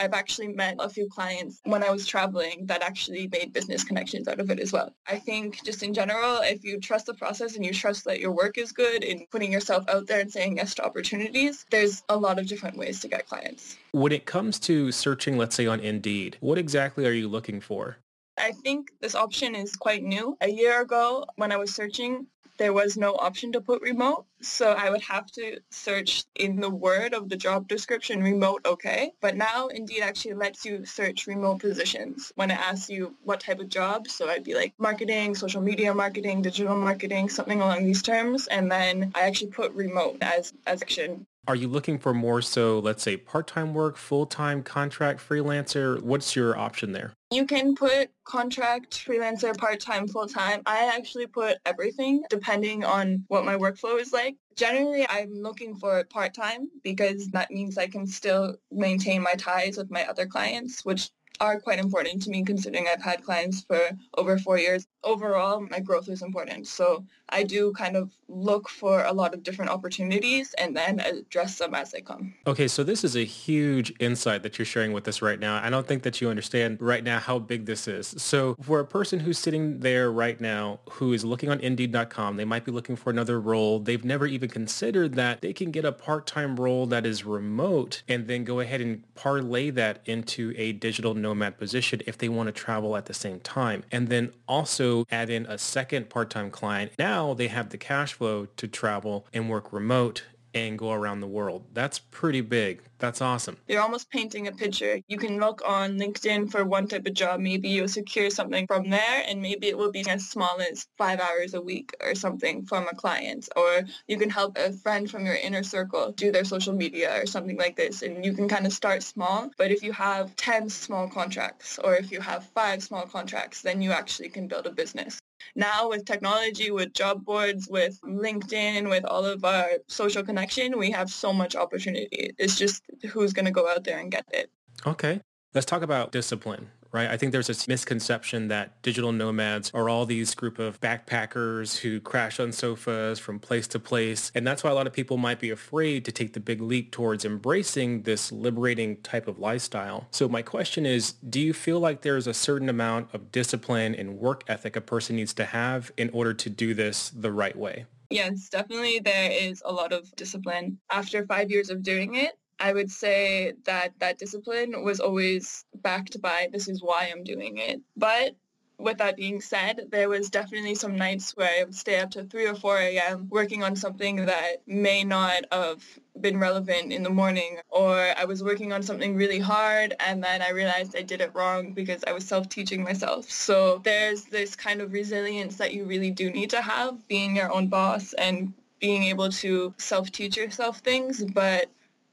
I've 0.00 0.12
actually 0.12 0.48
met 0.48 0.76
a 0.78 0.88
few 0.88 1.08
clients 1.08 1.60
when 1.64 1.82
I 1.82 1.90
was 1.90 2.06
traveling 2.06 2.66
that 2.66 2.82
actually 2.82 3.28
made 3.28 3.52
business 3.52 3.84
connections 3.84 4.28
out 4.28 4.40
of 4.40 4.50
it 4.50 4.60
as 4.60 4.72
well. 4.72 4.94
I 5.06 5.18
think 5.18 5.62
just 5.64 5.82
in 5.82 5.94
general, 5.94 6.38
if 6.42 6.64
you 6.64 6.80
trust 6.80 7.06
the 7.06 7.14
process 7.14 7.56
and 7.56 7.64
you 7.64 7.72
trust 7.72 8.04
that 8.04 8.20
your 8.20 8.32
work 8.32 8.58
is 8.58 8.72
good 8.72 9.04
and 9.04 9.28
putting 9.30 9.52
yourself 9.52 9.84
out 9.88 10.06
there 10.06 10.20
and 10.20 10.30
saying 10.30 10.56
yes 10.56 10.74
to 10.74 10.84
opportunities, 10.84 11.66
there's 11.70 12.02
a 12.08 12.16
lot 12.16 12.38
of 12.38 12.46
different 12.46 12.76
ways 12.76 13.00
to 13.00 13.08
get 13.08 13.26
clients. 13.26 13.76
When 13.92 14.12
it 14.12 14.26
comes 14.26 14.58
to 14.60 14.92
searching, 14.92 15.36
let's 15.38 15.54
say 15.54 15.66
on 15.66 15.80
Indeed, 15.80 16.36
what 16.40 16.58
exactly 16.58 17.06
are 17.06 17.12
you 17.12 17.28
looking 17.28 17.60
for? 17.60 17.98
I 18.38 18.52
think 18.52 18.92
this 19.00 19.14
option 19.14 19.54
is 19.54 19.76
quite 19.76 20.02
new. 20.02 20.36
A 20.40 20.50
year 20.50 20.80
ago, 20.80 21.26
when 21.36 21.52
I 21.52 21.56
was 21.56 21.74
searching, 21.74 22.26
there 22.58 22.72
was 22.72 22.96
no 22.96 23.14
option 23.14 23.52
to 23.52 23.60
put 23.60 23.82
remote. 23.82 24.26
So 24.40 24.72
I 24.72 24.90
would 24.90 25.02
have 25.02 25.30
to 25.32 25.60
search 25.70 26.24
in 26.34 26.60
the 26.60 26.70
word 26.70 27.14
of 27.14 27.28
the 27.28 27.36
job 27.36 27.68
description 27.68 28.22
remote 28.22 28.62
okay. 28.66 29.12
But 29.20 29.36
now 29.36 29.68
Indeed 29.68 30.02
actually 30.02 30.34
lets 30.34 30.64
you 30.64 30.84
search 30.84 31.26
remote 31.26 31.60
positions 31.60 32.32
when 32.34 32.50
it 32.50 32.58
asks 32.58 32.88
you 32.88 33.14
what 33.22 33.40
type 33.40 33.60
of 33.60 33.68
job. 33.68 34.08
So 34.08 34.28
I'd 34.28 34.44
be 34.44 34.54
like 34.54 34.74
marketing, 34.78 35.34
social 35.34 35.62
media 35.62 35.94
marketing, 35.94 36.42
digital 36.42 36.76
marketing, 36.76 37.28
something 37.28 37.60
along 37.60 37.84
these 37.84 38.02
terms. 38.02 38.46
And 38.48 38.70
then 38.70 39.12
I 39.14 39.22
actually 39.22 39.50
put 39.52 39.72
remote 39.72 40.18
as, 40.20 40.52
as 40.66 40.82
action. 40.82 41.26
Are 41.48 41.56
you 41.56 41.66
looking 41.66 41.98
for 41.98 42.14
more 42.14 42.40
so, 42.40 42.78
let's 42.78 43.02
say, 43.02 43.16
part-time 43.16 43.74
work, 43.74 43.96
full-time, 43.96 44.62
contract, 44.62 45.18
freelancer? 45.28 46.00
What's 46.00 46.36
your 46.36 46.56
option 46.56 46.92
there? 46.92 47.14
You 47.32 47.46
can 47.46 47.74
put 47.74 48.10
contract, 48.22 49.04
freelancer, 49.04 49.56
part-time, 49.58 50.06
full-time. 50.06 50.62
I 50.66 50.86
actually 50.96 51.26
put 51.26 51.58
everything 51.66 52.22
depending 52.30 52.84
on 52.84 53.24
what 53.26 53.44
my 53.44 53.56
workflow 53.56 54.00
is 54.00 54.12
like. 54.12 54.36
Generally, 54.54 55.08
I'm 55.08 55.32
looking 55.32 55.74
for 55.74 56.04
part-time 56.04 56.68
because 56.84 57.26
that 57.30 57.50
means 57.50 57.76
I 57.76 57.88
can 57.88 58.06
still 58.06 58.54
maintain 58.70 59.20
my 59.20 59.34
ties 59.34 59.76
with 59.76 59.90
my 59.90 60.06
other 60.06 60.26
clients, 60.26 60.84
which 60.84 61.10
are 61.42 61.58
quite 61.58 61.80
important 61.80 62.22
to 62.22 62.30
me 62.30 62.44
considering 62.44 62.86
I've 62.86 63.02
had 63.02 63.24
clients 63.24 63.62
for 63.62 63.80
over 64.16 64.38
four 64.38 64.58
years. 64.58 64.86
Overall, 65.02 65.60
my 65.68 65.80
growth 65.80 66.08
is 66.08 66.22
important. 66.22 66.68
So 66.68 67.04
I 67.28 67.42
do 67.42 67.72
kind 67.72 67.96
of 67.96 68.12
look 68.28 68.68
for 68.68 69.02
a 69.04 69.12
lot 69.12 69.34
of 69.34 69.42
different 69.42 69.72
opportunities 69.72 70.54
and 70.54 70.76
then 70.76 71.00
address 71.00 71.58
them 71.58 71.74
as 71.74 71.90
they 71.90 72.00
come. 72.00 72.32
Okay, 72.46 72.68
so 72.68 72.84
this 72.84 73.02
is 73.02 73.16
a 73.16 73.24
huge 73.24 73.92
insight 73.98 74.44
that 74.44 74.56
you're 74.56 74.64
sharing 74.66 74.92
with 74.92 75.08
us 75.08 75.20
right 75.20 75.40
now. 75.40 75.60
I 75.60 75.68
don't 75.68 75.86
think 75.86 76.04
that 76.04 76.20
you 76.20 76.28
understand 76.30 76.78
right 76.80 77.02
now 77.02 77.18
how 77.18 77.40
big 77.40 77.66
this 77.66 77.88
is. 77.88 78.14
So 78.18 78.54
for 78.62 78.78
a 78.78 78.86
person 78.86 79.18
who's 79.18 79.38
sitting 79.38 79.80
there 79.80 80.12
right 80.12 80.40
now 80.40 80.78
who 80.90 81.12
is 81.12 81.24
looking 81.24 81.50
on 81.50 81.58
Indeed.com, 81.58 82.36
they 82.36 82.44
might 82.44 82.64
be 82.64 82.70
looking 82.70 82.94
for 82.94 83.10
another 83.10 83.40
role. 83.40 83.80
They've 83.80 84.04
never 84.04 84.26
even 84.26 84.48
considered 84.48 85.14
that 85.14 85.40
they 85.40 85.52
can 85.52 85.72
get 85.72 85.84
a 85.84 85.90
part-time 85.90 86.54
role 86.54 86.86
that 86.86 87.04
is 87.04 87.24
remote 87.24 88.04
and 88.06 88.28
then 88.28 88.44
go 88.44 88.60
ahead 88.60 88.80
and 88.80 89.02
parlay 89.16 89.70
that 89.70 90.02
into 90.04 90.54
a 90.56 90.70
digital 90.72 91.14
nomad 91.14 91.31
position 91.58 92.02
if 92.06 92.18
they 92.18 92.28
want 92.28 92.46
to 92.48 92.52
travel 92.52 92.96
at 92.96 93.06
the 93.06 93.14
same 93.14 93.40
time. 93.40 93.84
And 93.90 94.08
then 94.08 94.32
also 94.46 95.04
add 95.10 95.30
in 95.30 95.46
a 95.46 95.58
second 95.58 96.10
part-time 96.10 96.50
client. 96.50 96.92
Now 96.98 97.34
they 97.34 97.48
have 97.48 97.70
the 97.70 97.78
cash 97.78 98.12
flow 98.14 98.46
to 98.56 98.68
travel 98.68 99.26
and 99.32 99.48
work 99.48 99.72
remote 99.72 100.24
and 100.54 100.78
go 100.78 100.92
around 100.92 101.20
the 101.20 101.26
world. 101.26 101.64
That's 101.72 101.98
pretty 101.98 102.40
big. 102.40 102.82
That's 102.98 103.20
awesome. 103.20 103.56
You're 103.66 103.80
almost 103.80 104.10
painting 104.10 104.46
a 104.46 104.52
picture. 104.52 105.00
You 105.08 105.18
can 105.18 105.38
look 105.38 105.62
on 105.66 105.98
LinkedIn 105.98 106.52
for 106.52 106.64
one 106.64 106.86
type 106.86 107.06
of 107.06 107.14
job. 107.14 107.40
Maybe 107.40 107.68
you'll 107.68 107.88
secure 107.88 108.30
something 108.30 108.66
from 108.66 108.90
there 108.90 109.24
and 109.26 109.42
maybe 109.42 109.68
it 109.68 109.76
will 109.76 109.90
be 109.90 110.08
as 110.08 110.28
small 110.28 110.60
as 110.60 110.86
five 110.98 111.18
hours 111.20 111.54
a 111.54 111.60
week 111.60 111.96
or 112.00 112.14
something 112.14 112.64
from 112.64 112.86
a 112.86 112.94
client. 112.94 113.48
Or 113.56 113.82
you 114.06 114.18
can 114.18 114.30
help 114.30 114.56
a 114.56 114.72
friend 114.72 115.10
from 115.10 115.26
your 115.26 115.34
inner 115.34 115.62
circle 115.62 116.12
do 116.12 116.30
their 116.30 116.44
social 116.44 116.74
media 116.74 117.20
or 117.20 117.26
something 117.26 117.56
like 117.56 117.76
this. 117.76 118.02
And 118.02 118.24
you 118.24 118.34
can 118.34 118.48
kind 118.48 118.66
of 118.66 118.72
start 118.72 119.02
small. 119.02 119.50
But 119.58 119.72
if 119.72 119.82
you 119.82 119.92
have 119.92 120.36
10 120.36 120.68
small 120.68 121.08
contracts 121.08 121.78
or 121.82 121.96
if 121.96 122.12
you 122.12 122.20
have 122.20 122.44
five 122.50 122.82
small 122.82 123.06
contracts, 123.06 123.62
then 123.62 123.82
you 123.82 123.90
actually 123.90 124.28
can 124.28 124.46
build 124.46 124.66
a 124.66 124.72
business. 124.72 125.18
Now 125.54 125.88
with 125.88 126.04
technology, 126.04 126.70
with 126.70 126.92
job 126.92 127.24
boards, 127.24 127.68
with 127.68 128.00
LinkedIn, 128.02 128.88
with 128.88 129.04
all 129.04 129.24
of 129.24 129.44
our 129.44 129.70
social 129.88 130.22
connection, 130.22 130.78
we 130.78 130.90
have 130.90 131.10
so 131.10 131.32
much 131.32 131.56
opportunity. 131.56 132.34
It's 132.38 132.56
just 132.56 132.82
who's 133.10 133.32
going 133.32 133.46
to 133.46 133.50
go 133.50 133.68
out 133.68 133.84
there 133.84 133.98
and 133.98 134.10
get 134.10 134.26
it. 134.32 134.50
Okay. 134.86 135.20
Let's 135.54 135.66
talk 135.66 135.82
about 135.82 136.12
discipline, 136.12 136.70
right? 136.92 137.10
I 137.10 137.18
think 137.18 137.32
there's 137.32 137.48
this 137.48 137.68
misconception 137.68 138.48
that 138.48 138.80
digital 138.80 139.12
nomads 139.12 139.70
are 139.74 139.86
all 139.86 140.06
these 140.06 140.34
group 140.34 140.58
of 140.58 140.80
backpackers 140.80 141.76
who 141.76 142.00
crash 142.00 142.40
on 142.40 142.52
sofas 142.52 143.18
from 143.18 143.38
place 143.38 143.68
to 143.68 143.78
place. 143.78 144.32
And 144.34 144.46
that's 144.46 144.64
why 144.64 144.70
a 144.70 144.74
lot 144.74 144.86
of 144.86 144.94
people 144.94 145.18
might 145.18 145.40
be 145.40 145.50
afraid 145.50 146.06
to 146.06 146.12
take 146.12 146.32
the 146.32 146.40
big 146.40 146.62
leap 146.62 146.90
towards 146.90 147.26
embracing 147.26 148.04
this 148.04 148.32
liberating 148.32 149.02
type 149.02 149.28
of 149.28 149.38
lifestyle. 149.38 150.06
So 150.10 150.26
my 150.26 150.40
question 150.40 150.86
is, 150.86 151.12
do 151.12 151.38
you 151.38 151.52
feel 151.52 151.80
like 151.80 152.00
there's 152.00 152.26
a 152.26 152.32
certain 152.32 152.70
amount 152.70 153.12
of 153.12 153.30
discipline 153.30 153.94
and 153.94 154.16
work 154.16 154.44
ethic 154.48 154.74
a 154.74 154.80
person 154.80 155.16
needs 155.16 155.34
to 155.34 155.44
have 155.44 155.92
in 155.98 156.08
order 156.14 156.32
to 156.32 156.48
do 156.48 156.72
this 156.72 157.10
the 157.10 157.30
right 157.30 157.56
way? 157.56 157.84
Yes, 158.08 158.48
definitely 158.50 159.00
there 159.00 159.30
is 159.30 159.62
a 159.64 159.72
lot 159.72 159.92
of 159.92 160.14
discipline. 160.16 160.78
After 160.90 161.26
five 161.26 161.50
years 161.50 161.70
of 161.70 161.82
doing 161.82 162.14
it, 162.14 162.32
I 162.62 162.72
would 162.72 162.92
say 162.92 163.54
that 163.64 163.98
that 163.98 164.18
discipline 164.18 164.84
was 164.84 165.00
always 165.00 165.64
backed 165.74 166.22
by 166.22 166.48
this 166.52 166.68
is 166.68 166.80
why 166.80 167.10
I'm 167.10 167.24
doing 167.24 167.58
it. 167.58 167.80
But 167.96 168.36
with 168.78 168.98
that 168.98 169.16
being 169.16 169.40
said, 169.40 169.88
there 169.90 170.08
was 170.08 170.30
definitely 170.30 170.76
some 170.76 170.94
nights 170.94 171.36
where 171.36 171.50
I 171.60 171.64
would 171.64 171.74
stay 171.74 171.98
up 171.98 172.12
to 172.12 172.22
3 172.22 172.46
or 172.46 172.54
4 172.54 172.78
a.m. 172.78 173.26
working 173.30 173.64
on 173.64 173.74
something 173.74 174.26
that 174.26 174.62
may 174.66 175.02
not 175.02 175.44
have 175.50 175.82
been 176.20 176.38
relevant 176.38 176.92
in 176.92 177.02
the 177.02 177.10
morning 177.10 177.58
or 177.68 177.96
I 178.16 178.26
was 178.26 178.44
working 178.44 178.72
on 178.72 178.84
something 178.84 179.16
really 179.16 179.40
hard 179.40 179.94
and 179.98 180.22
then 180.22 180.40
I 180.40 180.50
realized 180.50 180.96
I 180.96 181.02
did 181.02 181.20
it 181.20 181.34
wrong 181.34 181.72
because 181.72 182.04
I 182.06 182.12
was 182.12 182.24
self-teaching 182.26 182.84
myself. 182.84 183.28
So 183.28 183.80
there's 183.82 184.24
this 184.24 184.54
kind 184.54 184.80
of 184.80 184.92
resilience 184.92 185.56
that 185.56 185.74
you 185.74 185.84
really 185.84 186.12
do 186.12 186.30
need 186.30 186.50
to 186.50 186.62
have 186.62 187.08
being 187.08 187.34
your 187.34 187.52
own 187.52 187.66
boss 187.66 188.12
and 188.12 188.52
being 188.78 189.02
able 189.04 189.30
to 189.30 189.74
self-teach 189.78 190.36
yourself 190.36 190.78
things, 190.78 191.24
but 191.24 191.68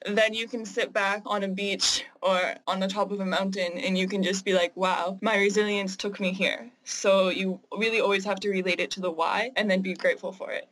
then 0.06 0.34
you 0.34 0.48
can 0.48 0.66
sit 0.66 0.94
back 0.94 1.22
on 1.26 1.44
a 1.44 1.48
beach 1.48 2.06
or 2.22 2.56
on 2.68 2.80
the 2.80 2.88
top 2.88 3.12
of 3.12 3.20
a 3.20 3.26
mountain 3.26 3.78
and 3.78 3.98
you 3.98 4.08
can 4.08 4.24
just 4.24 4.46
be 4.46 4.54
like, 4.54 4.76
wow, 4.76 5.18
my 5.22 5.38
resilience 5.38 5.98
took 5.98 6.20
me 6.20 6.32
here. 6.32 6.72
So 6.84 7.30
you 7.30 7.60
really 7.78 8.00
always 8.00 8.24
have 8.26 8.40
to 8.42 8.50
relate 8.50 8.80
it 8.80 8.92
to 8.92 9.02
the 9.02 9.12
why 9.12 9.52
and 9.56 9.70
then 9.70 9.82
be 9.82 9.94
grateful 9.94 10.32
for 10.32 10.52
it. 10.52 10.70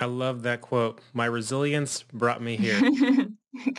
I 0.00 0.04
love 0.04 0.42
that 0.42 0.60
quote. 0.60 1.00
My 1.12 1.24
resilience 1.26 2.04
brought 2.12 2.40
me 2.40 2.56
here. 2.56 2.78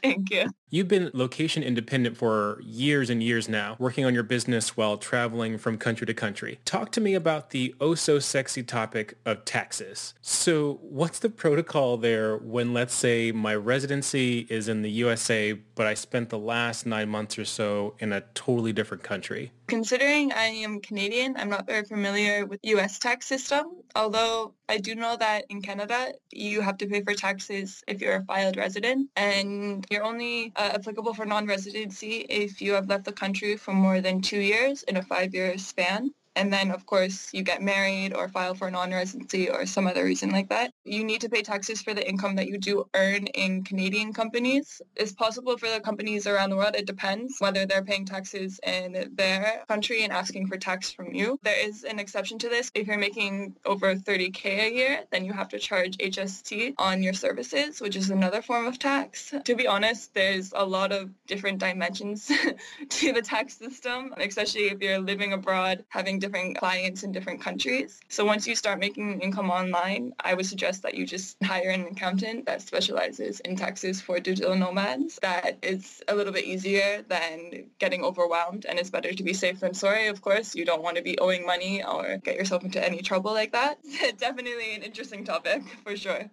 Thank 0.03 0.31
you. 0.31 0.49
You've 0.71 0.88
been 0.88 1.10
location 1.15 1.63
independent 1.63 2.15
for 2.15 2.62
years 2.63 3.10
and 3.10 3.23
years 3.23 3.49
now, 3.49 3.75
working 3.79 4.05
on 4.05 4.13
your 4.13 4.21
business 4.21 4.77
while 4.77 4.97
traveling 4.97 5.58
from 5.58 5.79
country 5.79 6.05
to 6.05 6.13
country. 6.13 6.60
Talk 6.63 6.91
to 6.91 7.01
me 7.01 7.15
about 7.15 7.49
the 7.49 7.73
oh 7.82 7.95
so 7.95 8.19
sexy 8.19 8.62
topic 8.62 9.17
of 9.25 9.45
taxes. 9.45 10.13
So 10.21 10.79
what's 10.84 11.17
the 11.17 11.29
protocol 11.32 11.97
there 11.97 12.38
when 12.38 12.71
let's 12.71 12.93
say 12.93 13.32
my 13.32 13.55
residency 13.55 14.45
is 14.47 14.67
in 14.67 14.84
the 14.84 14.91
USA, 14.91 15.53
but 15.53 15.88
I 15.88 15.95
spent 15.95 16.29
the 16.29 16.38
last 16.38 16.86
nine 16.86 17.10
months 17.10 17.39
or 17.39 17.45
so 17.45 17.95
in 17.97 18.13
a 18.13 18.21
totally 18.36 18.71
different 18.71 19.01
country? 19.01 19.51
Considering 19.69 20.32
I 20.34 20.45
am 20.45 20.82
Canadian, 20.82 21.36
I'm 21.38 21.49
not 21.49 21.65
very 21.65 21.84
familiar 21.84 22.45
with 22.45 22.60
US 22.63 22.99
tax 22.99 23.25
system, 23.25 23.65
although 23.95 24.53
I 24.67 24.77
do 24.77 24.93
know 24.93 25.17
that 25.17 25.45
in 25.49 25.63
Canada, 25.63 26.13
you 26.32 26.62
have 26.62 26.77
to 26.77 26.88
pay 26.88 27.01
for 27.01 27.15
taxes 27.15 27.84
if 27.88 28.01
you're 28.01 28.17
a 28.17 28.23
filed 28.25 28.55
resident 28.55 29.10
and 29.15 29.86
you're 29.89 30.03
only 30.03 30.53
uh, 30.60 30.72
applicable 30.76 31.13
for 31.13 31.26
non-residency 31.26 32.26
if 32.30 32.62
you 32.62 32.74
have 32.74 32.89
left 32.89 33.06
the 33.06 33.13
country 33.13 33.56
for 33.56 33.74
more 33.74 34.02
than 34.02 34.22
two 34.22 34.41
years 34.41 34.84
in 34.84 34.98
a 34.98 35.02
five-year 35.02 35.58
span. 35.58 36.12
And 36.39 36.54
then, 36.54 36.71
of 36.71 36.86
course, 36.86 37.28
you 37.34 37.43
get 37.43 37.62
married 37.62 38.13
or 38.13 38.30
file 38.30 38.56
for 38.56 38.71
non-residency 38.71 39.49
or 39.49 39.65
some 39.65 39.88
other 39.88 40.06
reason 40.06 40.30
like 40.30 40.47
that. 40.47 40.71
You 40.86 41.04
need 41.04 41.19
to 41.19 41.30
pay 41.30 41.41
taxes 41.41 41.82
for 41.82 41.93
the 41.93 42.08
income 42.08 42.38
that 42.38 42.47
you 42.47 42.58
do 42.58 42.86
earn 42.95 43.28
in 43.28 43.65
Canadian 43.65 44.13
companies. 44.13 44.82
It's 44.95 45.12
possible 45.12 45.58
for 45.58 45.69
the 45.69 45.82
companies 45.82 46.28
around 46.28 46.52
the 46.52 46.56
world. 46.56 46.75
It 46.78 46.88
depends 46.88 47.36
whether 47.39 47.65
they're 47.65 47.84
paying 47.84 48.06
taxes 48.06 48.58
in 48.63 49.12
their 49.17 49.65
country 49.67 50.06
and 50.06 50.13
asking 50.13 50.47
for 50.47 50.56
tax 50.56 50.89
from 50.89 51.13
you. 51.13 51.38
There 51.43 51.60
is 51.67 51.84
an 51.84 51.99
exception 51.99 52.39
to 52.39 52.47
this. 52.47 52.71
If 52.73 52.88
you're 52.88 52.97
making 52.97 53.58
over 53.65 53.97
30K 53.97 54.45
a 54.45 54.73
year, 54.73 55.04
then 55.12 55.25
you 55.25 55.34
have 55.34 55.49
to 55.49 55.60
charge 55.60 55.97
HST 55.97 56.75
on 56.78 57.04
your 57.04 57.12
services, 57.12 57.82
which 57.82 57.97
is 57.97 58.12
another 58.12 58.41
form 58.41 58.65
of 58.65 58.80
tax. 58.80 59.34
To 59.43 59.56
be 59.56 59.67
honest, 59.67 60.13
there's 60.13 60.54
a 60.56 60.63
lot 60.63 60.93
of 60.93 61.10
different 61.28 61.60
dimensions 61.60 62.32
to 62.89 63.12
the 63.12 63.21
tax 63.21 63.58
system, 63.58 64.13
especially 64.15 64.67
if 64.69 64.82
you're 64.82 64.99
living 64.99 65.34
abroad, 65.34 65.84
having 65.89 66.17
different 66.17 66.29
different 66.30 66.58
clients 66.58 67.04
in 67.04 67.12
different 67.12 67.42
countries. 67.42 68.00
So 68.08 68.24
once 68.24 68.46
you 68.46 68.56
start 68.56 68.80
making 68.80 69.20
income 69.22 69.50
online, 69.50 70.13
I 70.20 70.36
would 70.36 70.46
suggest 70.46 70.84
that 70.84 70.94
you 70.94 71.06
just 71.08 71.38
hire 71.44 71.70
an 71.72 71.88
accountant 71.88 72.46
that 72.46 72.62
specializes 72.62 73.39
in 73.39 73.56
taxes 73.56 74.00
for 74.00 74.20
digital 74.20 74.56
nomads. 74.56 75.18
That 75.24 75.58
is 75.63 76.04
a 76.08 76.15
little 76.15 76.32
bit 76.32 76.46
easier 76.46 77.04
than 77.08 77.65
getting 77.80 78.04
overwhelmed 78.04 78.65
and 78.68 78.78
it's 78.78 78.92
better 78.92 79.12
to 79.12 79.24
be 79.24 79.34
safe 79.34 79.62
than 79.62 79.74
sorry. 79.74 80.08
Of 80.08 80.22
course, 80.22 80.54
you 80.54 80.65
don't 80.65 80.84
want 80.84 80.98
to 80.98 81.04
be 81.04 81.18
owing 81.18 81.46
money 81.48 81.84
or 81.84 82.18
get 82.18 82.36
yourself 82.36 82.63
into 82.63 82.84
any 82.84 83.02
trouble 83.02 83.34
like 83.34 83.54
that. 83.54 83.80
Definitely 84.18 84.76
an 84.76 84.84
interesting 84.84 85.26
topic 85.26 85.63
for 85.84 85.96
sure. 85.98 86.30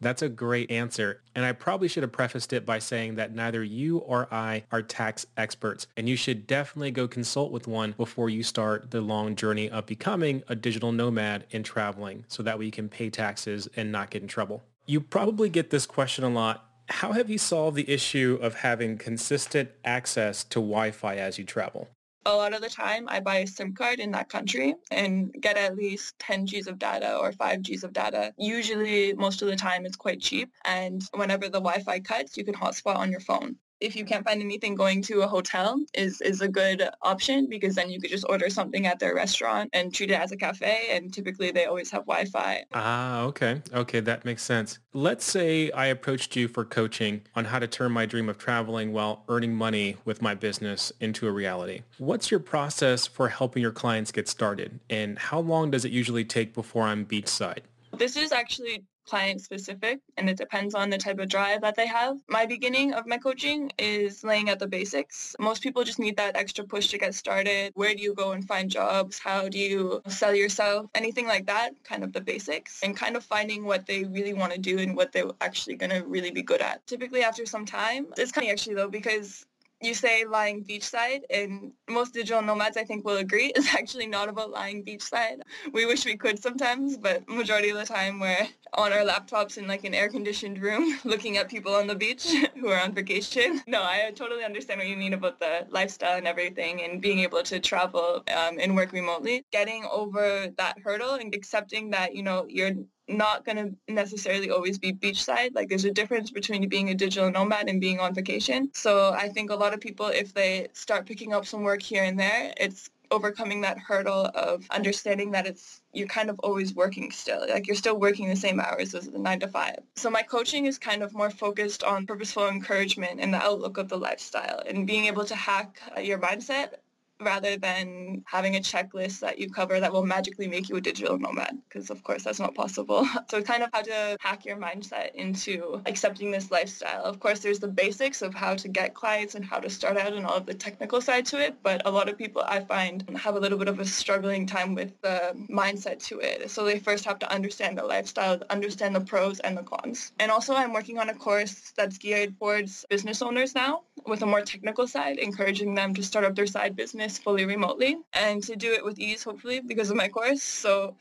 That's 0.00 0.22
a 0.22 0.28
great 0.28 0.70
answer. 0.70 1.22
And 1.34 1.44
I 1.44 1.52
probably 1.52 1.88
should 1.88 2.04
have 2.04 2.12
prefaced 2.12 2.52
it 2.52 2.64
by 2.64 2.78
saying 2.78 3.16
that 3.16 3.34
neither 3.34 3.64
you 3.64 3.98
or 3.98 4.28
I 4.32 4.64
are 4.70 4.82
tax 4.82 5.26
experts, 5.36 5.86
and 5.96 6.08
you 6.08 6.16
should 6.16 6.46
definitely 6.46 6.92
go 6.92 7.08
consult 7.08 7.50
with 7.50 7.66
one 7.66 7.92
before 7.96 8.30
you 8.30 8.42
start 8.42 8.90
the 8.90 9.00
long 9.00 9.34
journey 9.34 9.68
of 9.68 9.86
becoming 9.86 10.42
a 10.48 10.54
digital 10.54 10.92
nomad 10.92 11.46
and 11.52 11.64
traveling 11.64 12.24
so 12.28 12.42
that 12.42 12.58
way 12.58 12.66
you 12.66 12.70
can 12.70 12.88
pay 12.88 13.10
taxes 13.10 13.68
and 13.76 13.90
not 13.90 14.10
get 14.10 14.22
in 14.22 14.28
trouble. 14.28 14.62
You 14.86 15.00
probably 15.00 15.48
get 15.48 15.70
this 15.70 15.84
question 15.84 16.24
a 16.24 16.30
lot. 16.30 16.64
How 16.88 17.12
have 17.12 17.28
you 17.28 17.36
solved 17.36 17.76
the 17.76 17.90
issue 17.90 18.38
of 18.40 18.54
having 18.54 18.96
consistent 18.96 19.70
access 19.84 20.42
to 20.44 20.60
Wi-Fi 20.60 21.16
as 21.16 21.38
you 21.38 21.44
travel? 21.44 21.88
A 22.28 22.36
lot 22.36 22.54
of 22.54 22.60
the 22.60 22.68
time 22.68 23.06
I 23.08 23.20
buy 23.20 23.38
a 23.38 23.46
SIM 23.46 23.74
card 23.74 24.00
in 24.00 24.10
that 24.12 24.28
country 24.28 24.74
and 24.90 25.32
get 25.40 25.56
at 25.56 25.76
least 25.76 26.18
10 26.18 26.44
Gs 26.44 26.66
of 26.66 26.78
data 26.78 27.16
or 27.16 27.32
5 27.32 27.62
Gs 27.62 27.84
of 27.84 27.92
data. 27.92 28.34
Usually, 28.38 29.14
most 29.14 29.42
of 29.42 29.48
the 29.48 29.56
time, 29.56 29.86
it's 29.86 29.96
quite 29.96 30.20
cheap. 30.20 30.50
And 30.64 31.02
whenever 31.14 31.46
the 31.46 31.60
Wi-Fi 31.60 32.00
cuts, 32.00 32.36
you 32.36 32.44
can 32.44 32.54
hotspot 32.54 32.96
on 32.96 33.10
your 33.10 33.20
phone 33.20 33.56
if 33.80 33.96
you 33.96 34.04
can't 34.04 34.24
find 34.24 34.40
anything, 34.42 34.74
going 34.74 35.02
to 35.02 35.22
a 35.22 35.26
hotel 35.26 35.80
is, 35.94 36.20
is 36.20 36.40
a 36.40 36.48
good 36.48 36.88
option 37.02 37.46
because 37.48 37.74
then 37.74 37.90
you 37.90 38.00
could 38.00 38.10
just 38.10 38.24
order 38.28 38.50
something 38.50 38.86
at 38.86 38.98
their 38.98 39.14
restaurant 39.14 39.70
and 39.72 39.94
treat 39.94 40.10
it 40.10 40.20
as 40.20 40.32
a 40.32 40.36
cafe. 40.36 40.88
And 40.90 41.12
typically 41.12 41.50
they 41.50 41.66
always 41.66 41.90
have 41.90 42.02
Wi-Fi. 42.02 42.64
Ah, 42.74 43.22
okay. 43.22 43.62
Okay, 43.72 44.00
that 44.00 44.24
makes 44.24 44.42
sense. 44.42 44.78
Let's 44.92 45.24
say 45.24 45.70
I 45.70 45.86
approached 45.86 46.34
you 46.36 46.48
for 46.48 46.64
coaching 46.64 47.22
on 47.34 47.44
how 47.44 47.58
to 47.58 47.66
turn 47.66 47.92
my 47.92 48.06
dream 48.06 48.28
of 48.28 48.38
traveling 48.38 48.92
while 48.92 49.24
earning 49.28 49.54
money 49.54 49.96
with 50.04 50.22
my 50.22 50.34
business 50.34 50.92
into 51.00 51.28
a 51.28 51.30
reality. 51.30 51.82
What's 51.98 52.30
your 52.30 52.40
process 52.40 53.06
for 53.06 53.28
helping 53.28 53.62
your 53.62 53.72
clients 53.72 54.12
get 54.12 54.28
started? 54.28 54.80
And 54.90 55.18
how 55.18 55.40
long 55.40 55.70
does 55.70 55.84
it 55.84 55.92
usually 55.92 56.24
take 56.24 56.54
before 56.54 56.84
I'm 56.84 57.06
beachside? 57.06 57.60
This 57.96 58.16
is 58.16 58.32
actually 58.32 58.84
client 59.08 59.40
specific 59.40 60.00
and 60.16 60.28
it 60.28 60.36
depends 60.36 60.74
on 60.74 60.90
the 60.90 60.98
type 60.98 61.18
of 61.18 61.28
drive 61.28 61.60
that 61.62 61.76
they 61.76 61.86
have. 61.86 62.18
My 62.28 62.44
beginning 62.46 62.92
of 62.94 63.06
my 63.06 63.18
coaching 63.18 63.70
is 63.78 64.22
laying 64.24 64.50
out 64.50 64.58
the 64.58 64.66
basics. 64.66 65.34
Most 65.38 65.62
people 65.62 65.82
just 65.84 65.98
need 65.98 66.16
that 66.16 66.36
extra 66.36 66.64
push 66.64 66.88
to 66.88 66.98
get 66.98 67.14
started. 67.14 67.72
Where 67.74 67.94
do 67.94 68.02
you 68.02 68.14
go 68.14 68.32
and 68.32 68.46
find 68.46 68.70
jobs? 68.70 69.18
How 69.18 69.48
do 69.48 69.58
you 69.58 70.02
sell 70.08 70.34
yourself? 70.34 70.86
Anything 70.94 71.26
like 71.26 71.46
that, 71.46 71.72
kind 71.84 72.04
of 72.04 72.12
the 72.12 72.20
basics 72.20 72.80
and 72.82 72.96
kind 72.96 73.16
of 73.16 73.24
finding 73.24 73.64
what 73.64 73.86
they 73.86 74.04
really 74.04 74.34
want 74.34 74.52
to 74.52 74.58
do 74.58 74.78
and 74.78 74.96
what 74.96 75.12
they're 75.12 75.30
actually 75.40 75.76
going 75.76 75.90
to 75.90 76.00
really 76.06 76.30
be 76.30 76.42
good 76.42 76.60
at. 76.60 76.86
Typically 76.86 77.22
after 77.22 77.46
some 77.46 77.64
time, 77.64 78.06
it's 78.16 78.32
kind 78.32 78.46
of 78.46 78.52
actually 78.52 78.74
though 78.74 78.88
because 78.88 79.46
you 79.80 79.94
say 79.94 80.24
lying 80.24 80.64
beachside 80.64 81.20
and 81.30 81.72
most 81.88 82.14
digital 82.14 82.42
nomads 82.42 82.76
I 82.76 82.84
think 82.84 83.04
will 83.04 83.18
agree 83.18 83.46
is 83.56 83.68
actually 83.74 84.06
not 84.06 84.28
about 84.28 84.50
lying 84.50 84.84
beachside. 84.84 85.40
We 85.72 85.86
wish 85.86 86.04
we 86.04 86.16
could 86.16 86.42
sometimes, 86.42 86.96
but 86.96 87.28
majority 87.28 87.70
of 87.70 87.78
the 87.78 87.84
time 87.84 88.20
we're 88.20 88.48
on 88.74 88.92
our 88.92 89.04
laptops 89.04 89.56
in 89.56 89.66
like 89.66 89.84
an 89.84 89.94
air 89.94 90.08
conditioned 90.08 90.60
room 90.60 90.98
looking 91.04 91.36
at 91.36 91.48
people 91.48 91.74
on 91.74 91.86
the 91.86 91.94
beach 91.94 92.34
who 92.60 92.68
are 92.68 92.80
on 92.80 92.92
vacation. 92.92 93.62
No, 93.66 93.82
I 93.82 94.12
totally 94.14 94.44
understand 94.44 94.80
what 94.80 94.88
you 94.88 94.96
mean 94.96 95.14
about 95.14 95.40
the 95.40 95.66
lifestyle 95.70 96.18
and 96.18 96.26
everything 96.26 96.82
and 96.82 97.00
being 97.00 97.20
able 97.20 97.42
to 97.44 97.60
travel 97.60 98.22
um, 98.36 98.58
and 98.60 98.74
work 98.74 98.92
remotely. 98.92 99.44
Getting 99.52 99.86
over 99.90 100.48
that 100.56 100.78
hurdle 100.80 101.14
and 101.14 101.34
accepting 101.34 101.90
that, 101.90 102.14
you 102.14 102.22
know, 102.22 102.46
you're 102.48 102.72
not 103.08 103.44
going 103.44 103.56
to 103.56 103.92
necessarily 103.92 104.50
always 104.50 104.78
be 104.78 104.92
beachside. 104.92 105.54
Like 105.54 105.68
there's 105.68 105.84
a 105.84 105.92
difference 105.92 106.30
between 106.30 106.68
being 106.68 106.90
a 106.90 106.94
digital 106.94 107.30
nomad 107.30 107.68
and 107.68 107.80
being 107.80 108.00
on 108.00 108.14
vacation. 108.14 108.70
So 108.74 109.12
I 109.12 109.28
think 109.28 109.50
a 109.50 109.56
lot 109.56 109.74
of 109.74 109.80
people, 109.80 110.06
if 110.06 110.34
they 110.34 110.68
start 110.72 111.06
picking 111.06 111.32
up 111.32 111.46
some 111.46 111.62
work 111.62 111.82
here 111.82 112.04
and 112.04 112.18
there, 112.18 112.52
it's 112.56 112.90
overcoming 113.10 113.62
that 113.62 113.78
hurdle 113.78 114.30
of 114.34 114.66
understanding 114.70 115.30
that 115.30 115.46
it's 115.46 115.80
you're 115.92 116.06
kind 116.06 116.28
of 116.30 116.38
always 116.40 116.74
working 116.74 117.10
still 117.10 117.46
like 117.48 117.66
you're 117.66 117.76
still 117.76 117.98
working 117.98 118.28
the 118.28 118.36
same 118.36 118.60
hours 118.60 118.94
as 118.94 119.08
the 119.08 119.18
nine 119.18 119.40
to 119.40 119.48
five 119.48 119.78
so 119.96 120.10
my 120.10 120.22
coaching 120.22 120.66
is 120.66 120.78
kind 120.78 121.02
of 121.02 121.14
more 121.14 121.30
focused 121.30 121.82
on 121.82 122.06
purposeful 122.06 122.48
encouragement 122.48 123.20
and 123.20 123.32
the 123.32 123.38
outlook 123.38 123.78
of 123.78 123.88
the 123.88 123.96
lifestyle 123.96 124.62
and 124.66 124.86
being 124.86 125.06
able 125.06 125.24
to 125.24 125.34
hack 125.34 125.80
uh, 125.96 126.00
your 126.00 126.18
mindset 126.18 126.74
rather 127.20 127.56
than 127.56 128.22
having 128.26 128.56
a 128.56 128.60
checklist 128.60 129.20
that 129.20 129.38
you 129.38 129.48
cover 129.48 129.80
that 129.80 129.92
will 129.92 130.06
magically 130.06 130.46
make 130.46 130.68
you 130.68 130.76
a 130.76 130.80
digital 130.80 131.18
nomad 131.18 131.58
because 131.68 131.90
of 131.90 132.02
course 132.02 132.22
that's 132.22 132.40
not 132.40 132.54
possible. 132.54 133.06
So 133.30 133.42
kind 133.42 133.62
of 133.62 133.70
how 133.72 133.82
to 133.82 134.16
hack 134.20 134.46
your 134.46 134.56
mindset 134.56 135.14
into 135.14 135.82
accepting 135.86 136.30
this 136.30 136.50
lifestyle. 136.50 137.02
Of 137.04 137.20
course 137.20 137.40
there's 137.40 137.58
the 137.58 137.68
basics 137.68 138.22
of 138.22 138.34
how 138.34 138.54
to 138.54 138.68
get 138.68 138.94
clients 138.94 139.34
and 139.34 139.44
how 139.44 139.58
to 139.58 139.68
start 139.68 139.96
out 139.96 140.14
and 140.14 140.24
all 140.24 140.36
of 140.36 140.46
the 140.46 140.54
technical 140.54 141.00
side 141.00 141.26
to 141.26 141.40
it 141.40 141.56
but 141.62 141.82
a 141.84 141.90
lot 141.90 142.08
of 142.08 142.16
people 142.16 142.42
i 142.46 142.60
find 142.60 143.04
have 143.16 143.36
a 143.36 143.40
little 143.40 143.58
bit 143.58 143.68
of 143.68 143.80
a 143.80 143.84
struggling 143.84 144.46
time 144.46 144.74
with 144.74 144.98
the 145.02 145.34
mindset 145.50 146.02
to 146.06 146.20
it. 146.20 146.50
So 146.50 146.64
they 146.64 146.78
first 146.78 147.04
have 147.04 147.18
to 147.18 147.32
understand 147.32 147.76
the 147.76 147.84
lifestyle 147.84 148.40
understand 148.50 148.94
the 148.94 149.00
pros 149.00 149.40
and 149.40 149.56
the 149.56 149.62
cons. 149.62 150.12
And 150.18 150.30
also 150.30 150.54
i'm 150.54 150.72
working 150.72 150.98
on 150.98 151.08
a 151.10 151.14
course 151.14 151.72
that's 151.76 151.98
geared 151.98 152.38
towards 152.38 152.86
business 152.88 153.20
owners 153.20 153.54
now 153.54 153.82
with 154.06 154.22
a 154.22 154.26
more 154.26 154.42
technical 154.42 154.86
side 154.86 155.18
encouraging 155.18 155.74
them 155.74 155.94
to 155.94 156.02
start 156.02 156.24
up 156.24 156.34
their 156.34 156.46
side 156.46 156.76
business 156.76 157.07
fully 157.16 157.46
remotely 157.46 157.96
and 158.12 158.42
to 158.42 158.56
do 158.56 158.72
it 158.72 158.84
with 158.84 158.98
ease, 158.98 159.22
hopefully, 159.22 159.60
because 159.60 159.88
of 159.88 159.96
my 159.96 160.08
course. 160.08 160.42
So 160.42 160.96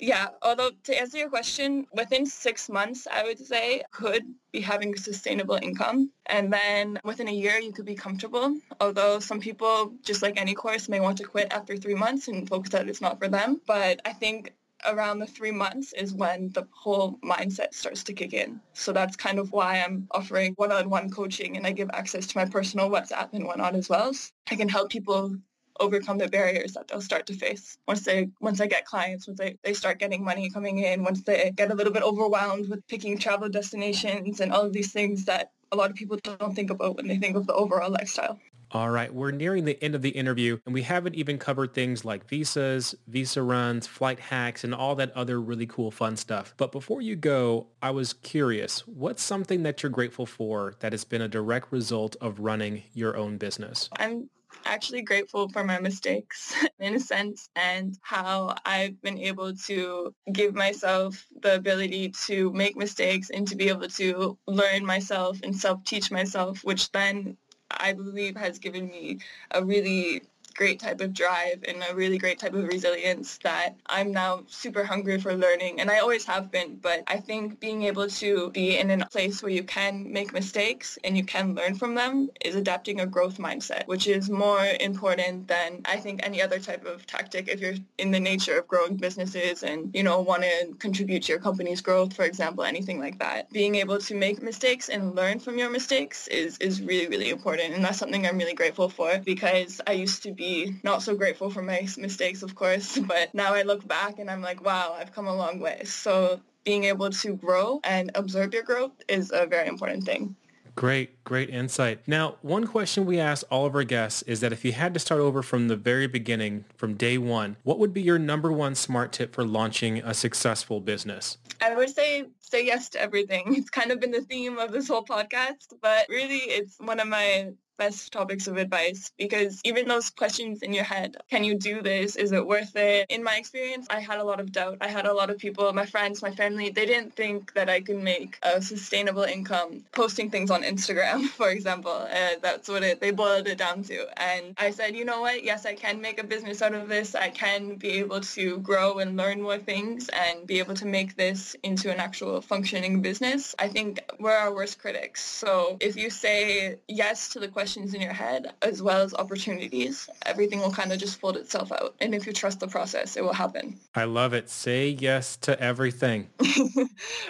yeah, 0.00 0.28
although 0.42 0.70
to 0.84 0.98
answer 0.98 1.18
your 1.18 1.28
question, 1.28 1.86
within 1.92 2.24
six 2.24 2.68
months, 2.68 3.06
I 3.10 3.22
would 3.22 3.38
say 3.38 3.82
could 3.90 4.22
be 4.50 4.60
having 4.60 4.94
a 4.94 4.98
sustainable 4.98 5.58
income. 5.60 6.10
And 6.26 6.52
then 6.52 6.98
within 7.04 7.28
a 7.28 7.32
year, 7.32 7.58
you 7.58 7.72
could 7.72 7.84
be 7.84 7.94
comfortable. 7.94 8.56
Although 8.80 9.20
some 9.20 9.40
people, 9.40 9.92
just 10.02 10.22
like 10.22 10.40
any 10.40 10.54
course, 10.54 10.88
may 10.88 11.00
want 11.00 11.18
to 11.18 11.24
quit 11.24 11.52
after 11.52 11.76
three 11.76 11.94
months 11.94 12.28
and 12.28 12.48
focus 12.48 12.70
that 12.70 12.88
it's 12.88 13.02
not 13.02 13.18
for 13.18 13.28
them. 13.28 13.60
But 13.66 14.00
I 14.04 14.12
think 14.12 14.54
around 14.86 15.18
the 15.18 15.26
three 15.26 15.50
months 15.50 15.92
is 15.92 16.12
when 16.12 16.50
the 16.50 16.66
whole 16.72 17.18
mindset 17.24 17.74
starts 17.74 18.02
to 18.04 18.12
kick 18.12 18.32
in. 18.32 18.60
So 18.72 18.92
that's 18.92 19.16
kind 19.16 19.38
of 19.38 19.52
why 19.52 19.80
I'm 19.80 20.06
offering 20.10 20.54
one-on-one 20.56 21.10
coaching 21.10 21.56
and 21.56 21.66
I 21.66 21.72
give 21.72 21.90
access 21.92 22.26
to 22.28 22.38
my 22.38 22.44
personal 22.44 22.90
WhatsApp 22.90 23.30
and 23.32 23.44
whatnot 23.44 23.74
as 23.74 23.88
well. 23.88 24.12
So 24.14 24.30
I 24.50 24.56
can 24.56 24.68
help 24.68 24.90
people 24.90 25.36
overcome 25.78 26.18
the 26.18 26.28
barriers 26.28 26.72
that 26.74 26.86
they'll 26.88 27.00
start 27.00 27.26
to 27.26 27.32
face 27.32 27.78
once 27.88 28.02
they 28.04 28.28
once 28.40 28.60
I 28.60 28.66
get 28.66 28.84
clients, 28.84 29.26
once 29.26 29.38
they, 29.38 29.56
they 29.64 29.72
start 29.72 29.98
getting 29.98 30.22
money 30.22 30.50
coming 30.50 30.78
in, 30.78 31.02
once 31.02 31.22
they 31.22 31.52
get 31.56 31.70
a 31.70 31.74
little 31.74 31.92
bit 31.92 32.02
overwhelmed 32.02 32.68
with 32.68 32.86
picking 32.86 33.16
travel 33.18 33.48
destinations 33.48 34.40
and 34.40 34.52
all 34.52 34.62
of 34.62 34.72
these 34.72 34.92
things 34.92 35.24
that 35.24 35.52
a 35.72 35.76
lot 35.76 35.90
of 35.90 35.96
people 35.96 36.18
don't 36.22 36.54
think 36.54 36.70
about 36.70 36.96
when 36.96 37.06
they 37.06 37.18
think 37.18 37.36
of 37.36 37.46
the 37.46 37.54
overall 37.54 37.90
lifestyle. 37.90 38.38
All 38.72 38.90
right, 38.90 39.12
we're 39.12 39.32
nearing 39.32 39.64
the 39.64 39.82
end 39.82 39.96
of 39.96 40.02
the 40.02 40.10
interview, 40.10 40.58
and 40.64 40.72
we 40.72 40.82
haven't 40.82 41.16
even 41.16 41.38
covered 41.38 41.74
things 41.74 42.04
like 42.04 42.28
visas, 42.28 42.94
visa 43.08 43.42
runs, 43.42 43.88
flight 43.88 44.20
hacks, 44.20 44.62
and 44.62 44.72
all 44.72 44.94
that 44.94 45.10
other 45.16 45.40
really 45.40 45.66
cool 45.66 45.90
fun 45.90 46.16
stuff. 46.16 46.54
But 46.56 46.70
before 46.70 47.02
you 47.02 47.16
go, 47.16 47.66
I 47.82 47.90
was 47.90 48.12
curious, 48.12 48.86
what's 48.86 49.24
something 49.24 49.64
that 49.64 49.82
you're 49.82 49.90
grateful 49.90 50.24
for 50.24 50.74
that 50.78 50.92
has 50.92 51.02
been 51.02 51.20
a 51.20 51.26
direct 51.26 51.72
result 51.72 52.14
of 52.20 52.38
running 52.38 52.84
your 52.94 53.16
own 53.16 53.38
business? 53.38 53.90
I'm 53.98 54.30
actually 54.64 55.02
grateful 55.02 55.48
for 55.48 55.64
my 55.64 55.78
mistakes 55.80 56.54
in 56.78 56.94
a 56.94 57.00
sense 57.00 57.48
and 57.56 57.98
how 58.02 58.54
I've 58.64 59.00
been 59.02 59.18
able 59.18 59.54
to 59.66 60.14
give 60.32 60.54
myself 60.54 61.26
the 61.42 61.54
ability 61.54 62.12
to 62.26 62.52
make 62.52 62.76
mistakes 62.76 63.30
and 63.30 63.46
to 63.48 63.56
be 63.56 63.68
able 63.68 63.88
to 63.88 64.38
learn 64.46 64.84
myself 64.84 65.40
and 65.42 65.56
self-teach 65.56 66.10
myself, 66.10 66.64
which 66.64 66.90
then 66.92 67.36
I 67.70 67.92
believe 67.92 68.36
has 68.36 68.58
given 68.58 68.88
me 68.88 69.18
a 69.50 69.64
really 69.64 70.22
great 70.60 70.78
type 70.78 71.00
of 71.00 71.14
drive 71.14 71.64
and 71.66 71.82
a 71.88 71.94
really 71.94 72.18
great 72.18 72.38
type 72.38 72.52
of 72.52 72.64
resilience 72.64 73.38
that 73.38 73.74
I'm 73.86 74.12
now 74.12 74.42
super 74.46 74.84
hungry 74.84 75.18
for 75.18 75.34
learning. 75.34 75.80
And 75.80 75.90
I 75.90 76.00
always 76.00 76.26
have 76.26 76.50
been, 76.50 76.76
but 76.76 77.02
I 77.06 77.16
think 77.16 77.60
being 77.60 77.84
able 77.84 78.08
to 78.08 78.50
be 78.50 78.76
in 78.76 78.90
a 78.90 79.06
place 79.06 79.42
where 79.42 79.50
you 79.50 79.64
can 79.64 80.12
make 80.12 80.34
mistakes 80.34 80.98
and 81.02 81.16
you 81.16 81.24
can 81.24 81.54
learn 81.54 81.76
from 81.76 81.94
them 81.94 82.28
is 82.44 82.56
adapting 82.56 83.00
a 83.00 83.06
growth 83.06 83.38
mindset, 83.38 83.86
which 83.86 84.06
is 84.06 84.28
more 84.28 84.62
important 84.80 85.48
than 85.48 85.80
I 85.86 85.96
think 85.96 86.20
any 86.22 86.42
other 86.42 86.58
type 86.58 86.84
of 86.84 87.06
tactic 87.06 87.48
if 87.48 87.58
you're 87.60 87.76
in 87.96 88.10
the 88.10 88.20
nature 88.20 88.58
of 88.58 88.68
growing 88.68 88.96
businesses 88.96 89.62
and, 89.62 89.90
you 89.94 90.02
know, 90.02 90.20
want 90.20 90.42
to 90.42 90.74
contribute 90.78 91.22
to 91.22 91.32
your 91.32 91.40
company's 91.40 91.80
growth, 91.80 92.12
for 92.12 92.26
example, 92.26 92.64
anything 92.64 93.00
like 93.00 93.18
that. 93.20 93.50
Being 93.50 93.76
able 93.76 93.98
to 93.98 94.14
make 94.14 94.42
mistakes 94.42 94.90
and 94.90 95.16
learn 95.16 95.38
from 95.38 95.56
your 95.56 95.70
mistakes 95.70 96.28
is, 96.28 96.58
is 96.58 96.82
really, 96.82 97.08
really 97.08 97.30
important. 97.30 97.72
And 97.72 97.82
that's 97.82 97.96
something 97.96 98.26
I'm 98.26 98.36
really 98.36 98.58
grateful 98.62 98.90
for 98.90 99.18
because 99.24 99.80
I 99.86 99.92
used 99.92 100.22
to 100.24 100.32
be 100.32 100.49
not 100.82 101.02
so 101.02 101.14
grateful 101.14 101.50
for 101.50 101.62
my 101.62 101.86
mistakes, 101.98 102.42
of 102.42 102.54
course, 102.54 102.98
but 103.12 103.34
now 103.34 103.54
I 103.54 103.62
look 103.62 103.86
back 103.86 104.18
and 104.18 104.30
I'm 104.30 104.42
like, 104.42 104.64
wow, 104.64 104.96
I've 104.98 105.12
come 105.12 105.26
a 105.26 105.34
long 105.34 105.60
way. 105.60 105.82
So 105.84 106.40
being 106.64 106.84
able 106.84 107.10
to 107.10 107.36
grow 107.36 107.80
and 107.84 108.10
observe 108.14 108.52
your 108.52 108.62
growth 108.62 108.92
is 109.08 109.32
a 109.32 109.46
very 109.46 109.68
important 109.68 110.04
thing. 110.04 110.36
Great, 110.76 111.22
great 111.24 111.50
insight. 111.50 112.00
Now, 112.06 112.36
one 112.42 112.66
question 112.66 113.04
we 113.04 113.18
ask 113.18 113.44
all 113.50 113.66
of 113.66 113.74
our 113.74 113.84
guests 113.84 114.22
is 114.22 114.40
that 114.40 114.52
if 114.52 114.64
you 114.64 114.72
had 114.72 114.94
to 114.94 115.00
start 115.00 115.20
over 115.20 115.42
from 115.42 115.68
the 115.68 115.76
very 115.76 116.06
beginning, 116.06 116.64
from 116.76 116.94
day 116.94 117.18
one, 117.18 117.56
what 117.64 117.78
would 117.78 117.92
be 117.92 118.02
your 118.02 118.18
number 118.18 118.52
one 118.52 118.74
smart 118.74 119.12
tip 119.12 119.34
for 119.34 119.44
launching 119.44 119.98
a 119.98 120.14
successful 120.14 120.80
business? 120.80 121.38
I 121.60 121.74
would 121.74 121.90
say 121.90 122.24
say 122.40 122.64
yes 122.64 122.88
to 122.90 123.00
everything. 123.00 123.54
It's 123.60 123.70
kind 123.70 123.90
of 123.90 124.00
been 124.00 124.10
the 124.10 124.22
theme 124.22 124.58
of 124.58 124.72
this 124.72 124.88
whole 124.88 125.04
podcast, 125.04 125.74
but 125.82 126.06
really 126.08 126.38
it's 126.38 126.78
one 126.78 127.00
of 127.00 127.08
my 127.08 127.52
best 127.80 128.12
topics 128.12 128.46
of 128.46 128.58
advice 128.58 129.10
because 129.16 129.58
even 129.64 129.88
those 129.88 130.10
questions 130.10 130.60
in 130.60 130.74
your 130.74 130.84
head, 130.84 131.16
can 131.30 131.42
you 131.42 131.54
do 131.54 131.80
this? 131.80 132.14
Is 132.14 132.30
it 132.30 132.46
worth 132.46 132.76
it? 132.76 133.06
In 133.08 133.24
my 133.24 133.36
experience, 133.36 133.86
I 133.88 134.00
had 134.00 134.18
a 134.18 134.24
lot 134.30 134.38
of 134.38 134.52
doubt. 134.52 134.76
I 134.82 134.88
had 134.88 135.06
a 135.06 135.14
lot 135.14 135.30
of 135.30 135.38
people, 135.38 135.72
my 135.72 135.86
friends, 135.86 136.20
my 136.20 136.34
family, 136.42 136.68
they 136.68 136.84
didn't 136.84 137.14
think 137.14 137.54
that 137.54 137.70
I 137.70 137.80
could 137.80 138.02
make 138.14 138.36
a 138.42 138.60
sustainable 138.60 139.22
income 139.22 139.82
posting 139.92 140.28
things 140.30 140.50
on 140.50 140.62
Instagram, 140.62 141.18
for 141.40 141.48
example. 141.48 141.98
Uh, 142.20 142.34
that's 142.42 142.68
what 142.68 142.82
it, 142.82 143.00
they 143.00 143.12
boiled 143.12 143.48
it 143.48 143.56
down 143.56 143.82
to. 143.84 143.98
And 144.20 144.54
I 144.58 144.70
said, 144.72 144.94
you 144.94 145.06
know 145.06 145.22
what? 145.22 145.42
Yes, 145.42 145.64
I 145.64 145.74
can 145.74 146.02
make 146.02 146.20
a 146.20 146.26
business 146.34 146.60
out 146.60 146.74
of 146.74 146.86
this. 146.86 147.14
I 147.14 147.30
can 147.30 147.76
be 147.76 147.92
able 148.04 148.20
to 148.36 148.58
grow 148.58 148.98
and 148.98 149.16
learn 149.16 149.40
more 149.40 149.58
things 149.72 150.10
and 150.10 150.46
be 150.46 150.58
able 150.58 150.74
to 150.74 150.86
make 150.98 151.16
this 151.16 151.56
into 151.62 151.90
an 151.90 151.98
actual 151.98 152.42
functioning 152.42 153.00
business. 153.00 153.54
I 153.58 153.68
think 153.68 154.00
we're 154.18 154.40
our 154.44 154.54
worst 154.54 154.78
critics. 154.78 155.24
So 155.24 155.78
if 155.80 155.96
you 155.96 156.10
say 156.10 156.76
yes 156.86 157.30
to 157.30 157.38
the 157.40 157.48
question 157.48 157.69
questions 157.70 157.94
in 157.94 158.00
your 158.00 158.12
head 158.12 158.52
as 158.62 158.82
well 158.82 159.00
as 159.00 159.14
opportunities, 159.14 160.10
everything 160.26 160.58
will 160.58 160.72
kind 160.72 160.92
of 160.92 160.98
just 160.98 161.20
fold 161.20 161.36
itself 161.36 161.70
out. 161.70 161.94
And 162.00 162.16
if 162.16 162.26
you 162.26 162.32
trust 162.32 162.58
the 162.58 162.66
process, 162.66 163.16
it 163.16 163.22
will 163.22 163.32
happen. 163.32 163.78
I 163.94 164.04
love 164.04 164.34
it. 164.34 164.50
Say 164.50 164.88
yes 164.88 165.36
to 165.36 165.60
everything. 165.60 166.30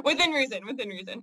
within 0.03 0.31
reason, 0.31 0.65
within 0.67 0.89
reason. 0.89 1.23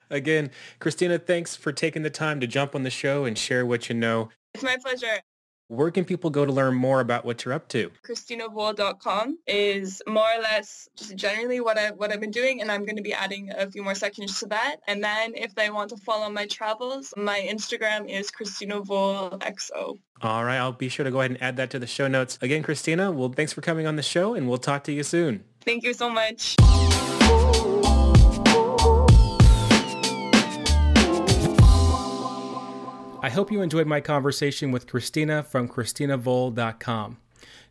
Again, 0.10 0.50
Christina, 0.78 1.18
thanks 1.18 1.56
for 1.56 1.70
taking 1.70 2.00
the 2.00 2.08
time 2.08 2.40
to 2.40 2.46
jump 2.46 2.74
on 2.74 2.84
the 2.84 2.90
show 2.90 3.26
and 3.26 3.36
share 3.36 3.66
what 3.66 3.90
you 3.90 3.94
know. 3.94 4.30
It's 4.54 4.64
my 4.64 4.78
pleasure. 4.82 5.20
Where 5.68 5.90
can 5.90 6.06
people 6.06 6.30
go 6.30 6.46
to 6.46 6.52
learn 6.52 6.74
more 6.74 7.00
about 7.00 7.26
what 7.26 7.44
you're 7.44 7.52
up 7.52 7.68
to? 7.68 7.90
ChristinaVoll.com 8.06 9.38
is 9.46 10.00
more 10.06 10.24
or 10.24 10.40
less 10.40 10.88
just 10.96 11.14
generally 11.14 11.60
what 11.60 11.76
I 11.76 11.90
what 11.90 12.10
I've 12.10 12.20
been 12.20 12.30
doing, 12.30 12.62
and 12.62 12.72
I'm 12.72 12.86
going 12.86 12.96
to 12.96 13.02
be 13.02 13.12
adding 13.12 13.50
a 13.54 13.70
few 13.70 13.82
more 13.82 13.94
sections 13.94 14.40
to 14.40 14.46
that. 14.46 14.76
And 14.88 15.04
then 15.04 15.34
if 15.34 15.54
they 15.54 15.68
want 15.68 15.90
to 15.90 15.98
follow 15.98 16.30
my 16.30 16.46
travels, 16.46 17.12
my 17.18 17.38
Instagram 17.38 18.08
is 18.08 18.30
ChristinaVollXO. 18.30 19.98
All 20.22 20.44
right, 20.44 20.56
I'll 20.56 20.72
be 20.72 20.88
sure 20.88 21.04
to 21.04 21.10
go 21.10 21.20
ahead 21.20 21.32
and 21.32 21.42
add 21.42 21.58
that 21.58 21.68
to 21.70 21.78
the 21.78 21.86
show 21.86 22.08
notes. 22.08 22.38
Again, 22.40 22.62
Christina, 22.62 23.12
well, 23.12 23.28
thanks 23.28 23.52
for 23.52 23.60
coming 23.60 23.86
on 23.86 23.96
the 23.96 24.02
show, 24.02 24.32
and 24.32 24.48
we'll 24.48 24.56
talk 24.56 24.84
to 24.84 24.92
you 24.92 25.02
soon. 25.02 25.44
Thank 25.60 25.84
you 25.84 25.92
so 25.92 26.08
much. 26.08 26.56
I 33.20 33.30
hope 33.30 33.50
you 33.50 33.62
enjoyed 33.62 33.88
my 33.88 34.00
conversation 34.00 34.70
with 34.70 34.86
Christina 34.86 35.42
from 35.42 35.68
ChristinaVoll.com. 35.68 37.16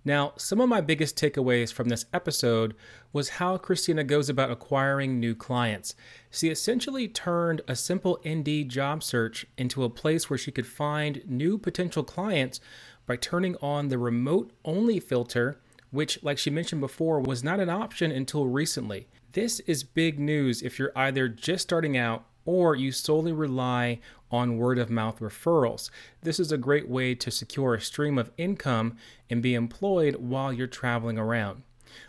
Now, 0.03 0.33
some 0.35 0.59
of 0.59 0.67
my 0.67 0.81
biggest 0.81 1.15
takeaways 1.15 1.71
from 1.71 1.87
this 1.87 2.05
episode 2.13 2.75
was 3.13 3.29
how 3.29 3.55
Christina 3.57 4.03
goes 4.03 4.27
about 4.27 4.51
acquiring 4.51 5.21
new 5.21 5.33
clients. 5.33 5.95
She 6.29 6.49
essentially 6.49 7.07
turned 7.07 7.61
a 7.65 7.77
simple 7.77 8.17
Indeed 8.23 8.67
job 8.67 9.01
search 9.01 9.45
into 9.57 9.85
a 9.85 9.89
place 9.89 10.29
where 10.29 10.37
she 10.37 10.51
could 10.51 10.67
find 10.67 11.23
new 11.25 11.57
potential 11.57 12.03
clients 12.03 12.59
by 13.05 13.15
turning 13.15 13.55
on 13.61 13.87
the 13.87 13.97
remote 13.97 14.51
only 14.65 14.99
filter, 14.99 15.61
which, 15.91 16.21
like 16.23 16.37
she 16.37 16.49
mentioned 16.49 16.81
before, 16.81 17.21
was 17.21 17.41
not 17.41 17.61
an 17.61 17.69
option 17.69 18.11
until 18.11 18.47
recently. 18.47 19.07
This 19.31 19.61
is 19.61 19.85
big 19.85 20.19
news 20.19 20.61
if 20.61 20.77
you're 20.77 20.91
either 20.93 21.29
just 21.29 21.63
starting 21.63 21.95
out 21.95 22.25
or 22.47 22.75
you 22.75 22.91
solely 22.91 23.33
rely 23.33 23.99
on 24.31 24.57
word 24.57 24.79
of 24.79 24.89
mouth 24.89 25.19
referrals. 25.19 25.91
This 26.21 26.39
is 26.39 26.51
a 26.51 26.57
great 26.57 26.87
way 26.87 27.13
to 27.13 27.29
secure 27.29 27.75
a 27.75 27.81
stream 27.81 28.17
of 28.17 28.31
income 28.37 28.97
and 29.29 29.43
be 29.43 29.53
employed 29.53 30.15
while 30.15 30.51
you're 30.51 30.65
traveling 30.65 31.19
around. 31.19 31.61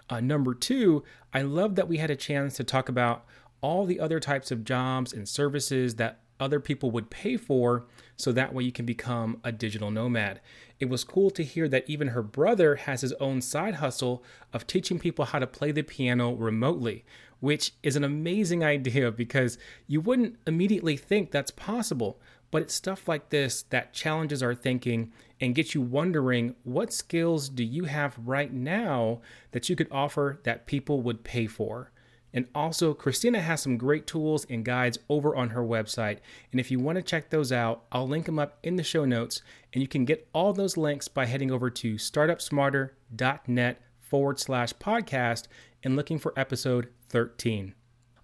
Uh, 0.09 0.20
number 0.20 0.55
two, 0.55 1.03
I 1.35 1.42
love 1.42 1.74
that 1.74 1.88
we 1.88 1.98
had 1.98 2.11
a 2.11 2.16
chance 2.16 2.57
to 2.57 2.64
talk 2.64 2.88
about 2.88 3.27
all 3.61 3.85
the 3.85 4.01
other 4.01 4.20
types 4.20 4.51
of 4.51 4.64
jobs 4.64 5.12
and 5.12 5.29
services 5.29 5.96
that 5.96 6.20
other 6.40 6.61
people 6.61 6.92
would 6.92 7.11
pay 7.11 7.37
for 7.37 7.85
so 8.16 8.31
that 8.33 8.55
way 8.55 8.62
you 8.62 8.72
can 8.72 8.87
become 8.87 9.40
a 9.42 9.51
digital 9.51 9.90
nomad. 9.90 10.40
It 10.79 10.88
was 10.88 11.03
cool 11.03 11.31
to 11.31 11.42
hear 11.42 11.68
that 11.68 11.88
even 11.88 12.09
her 12.09 12.22
brother 12.22 12.77
has 12.77 13.01
his 13.01 13.12
own 13.14 13.40
side 13.40 13.77
hustle 13.77 14.22
of 14.53 14.66
teaching 14.66 14.98
people 15.01 15.27
how 15.27 15.40
to 15.40 15.46
play 15.46 15.72
the 15.72 15.83
piano 15.83 16.33
remotely, 16.33 17.05
which 17.40 17.72
is 17.83 17.96
an 17.96 18.05
amazing 18.05 18.64
idea 18.64 19.11
because 19.11 19.59
you 19.87 20.01
wouldn't 20.01 20.37
immediately 20.46 20.96
think 20.96 21.31
that's 21.31 21.51
possible. 21.51 22.20
But 22.51 22.62
it's 22.62 22.74
stuff 22.74 23.07
like 23.07 23.29
this 23.29 23.62
that 23.64 23.92
challenges 23.92 24.42
our 24.42 24.55
thinking 24.55 25.12
and 25.40 25.55
gets 25.55 25.74
you 25.74 25.83
wondering 25.83 26.55
what 26.64 26.92
skills 26.92 27.48
do 27.48 27.62
you 27.62 27.85
have 27.85 28.18
right 28.24 28.53
now 28.53 29.20
that 29.53 29.68
you 29.68 29.77
could 29.77 29.88
offer 29.90 30.40
that 30.44 30.66
people 30.66 31.03
would 31.03 31.24
pay 31.24 31.46
for? 31.46 31.92
And 32.33 32.46
also, 32.55 32.92
Christina 32.92 33.40
has 33.40 33.62
some 33.62 33.79
great 33.79 34.07
tools 34.07 34.46
and 34.51 34.64
guides 34.64 34.98
over 35.09 35.35
on 35.35 35.51
her 35.51 35.62
website. 35.62 36.18
And 36.53 36.61
if 36.61 36.70
you 36.70 36.79
want 36.79 36.96
to 36.96 37.03
check 37.03 37.31
those 37.31 37.53
out, 37.53 37.85
I'll 37.90 38.07
link 38.07 38.27
them 38.27 38.38
up 38.38 38.59
in 38.62 38.77
the 38.77 38.83
show 38.83 39.05
notes. 39.05 39.42
And 39.72 39.83
you 39.83 39.88
can 39.88 40.05
get 40.05 40.29
all 40.35 40.53
those 40.53 40.77
links 40.77 41.09
by 41.09 41.24
heading 41.24 41.51
over 41.51 41.70
to 41.70 41.94
startupsmarter.net 41.94 43.81
forward 44.01 44.40
slash 44.40 44.72
podcast 44.74 45.48
and 45.83 45.97
looking 45.97 46.19
for 46.19 46.33
episode 46.37 46.88
13. 47.09 47.75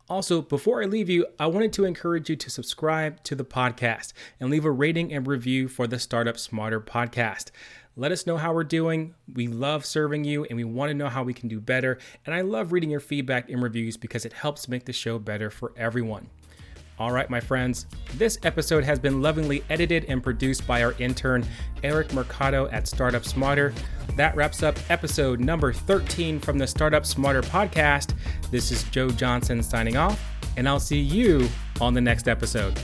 Also, 0.08 0.42
before 0.42 0.82
I 0.82 0.86
leave 0.86 1.08
you, 1.08 1.26
I 1.38 1.46
wanted 1.46 1.72
to 1.74 1.86
encourage 1.86 2.28
you 2.28 2.36
to 2.36 2.50
subscribe 2.50 3.24
to 3.24 3.34
the 3.34 3.44
podcast 3.44 4.12
and 4.38 4.50
leave 4.50 4.66
a 4.66 4.70
rating 4.70 5.12
and 5.12 5.26
review 5.26 5.66
for 5.66 5.86
the 5.86 5.98
Startup 5.98 6.38
Smarter 6.38 6.80
podcast. 6.80 7.50
Let 7.96 8.12
us 8.12 8.26
know 8.26 8.36
how 8.36 8.52
we're 8.52 8.64
doing. 8.64 9.14
We 9.32 9.46
love 9.46 9.86
serving 9.86 10.24
you 10.24 10.44
and 10.44 10.56
we 10.56 10.64
want 10.64 10.90
to 10.90 10.94
know 10.94 11.08
how 11.08 11.22
we 11.22 11.32
can 11.32 11.48
do 11.48 11.58
better. 11.58 11.98
And 12.26 12.34
I 12.34 12.42
love 12.42 12.72
reading 12.72 12.90
your 12.90 13.00
feedback 13.00 13.48
and 13.48 13.62
reviews 13.62 13.96
because 13.96 14.26
it 14.26 14.34
helps 14.34 14.68
make 14.68 14.84
the 14.84 14.92
show 14.92 15.18
better 15.18 15.48
for 15.48 15.72
everyone. 15.76 16.28
All 16.96 17.10
right, 17.10 17.28
my 17.28 17.40
friends, 17.40 17.86
this 18.14 18.38
episode 18.44 18.84
has 18.84 19.00
been 19.00 19.20
lovingly 19.20 19.64
edited 19.68 20.04
and 20.04 20.22
produced 20.22 20.64
by 20.64 20.84
our 20.84 20.94
intern, 21.00 21.44
Eric 21.82 22.12
Mercado 22.12 22.68
at 22.68 22.86
Startup 22.86 23.24
Smarter. 23.24 23.74
That 24.16 24.36
wraps 24.36 24.62
up 24.62 24.78
episode 24.90 25.40
number 25.40 25.72
13 25.72 26.38
from 26.38 26.56
the 26.56 26.68
Startup 26.68 27.04
Smarter 27.04 27.42
podcast. 27.42 28.14
This 28.52 28.70
is 28.70 28.84
Joe 28.84 29.08
Johnson 29.10 29.60
signing 29.60 29.96
off, 29.96 30.24
and 30.56 30.68
I'll 30.68 30.78
see 30.78 31.00
you 31.00 31.48
on 31.80 31.94
the 31.94 32.00
next 32.00 32.28
episode. 32.28 32.78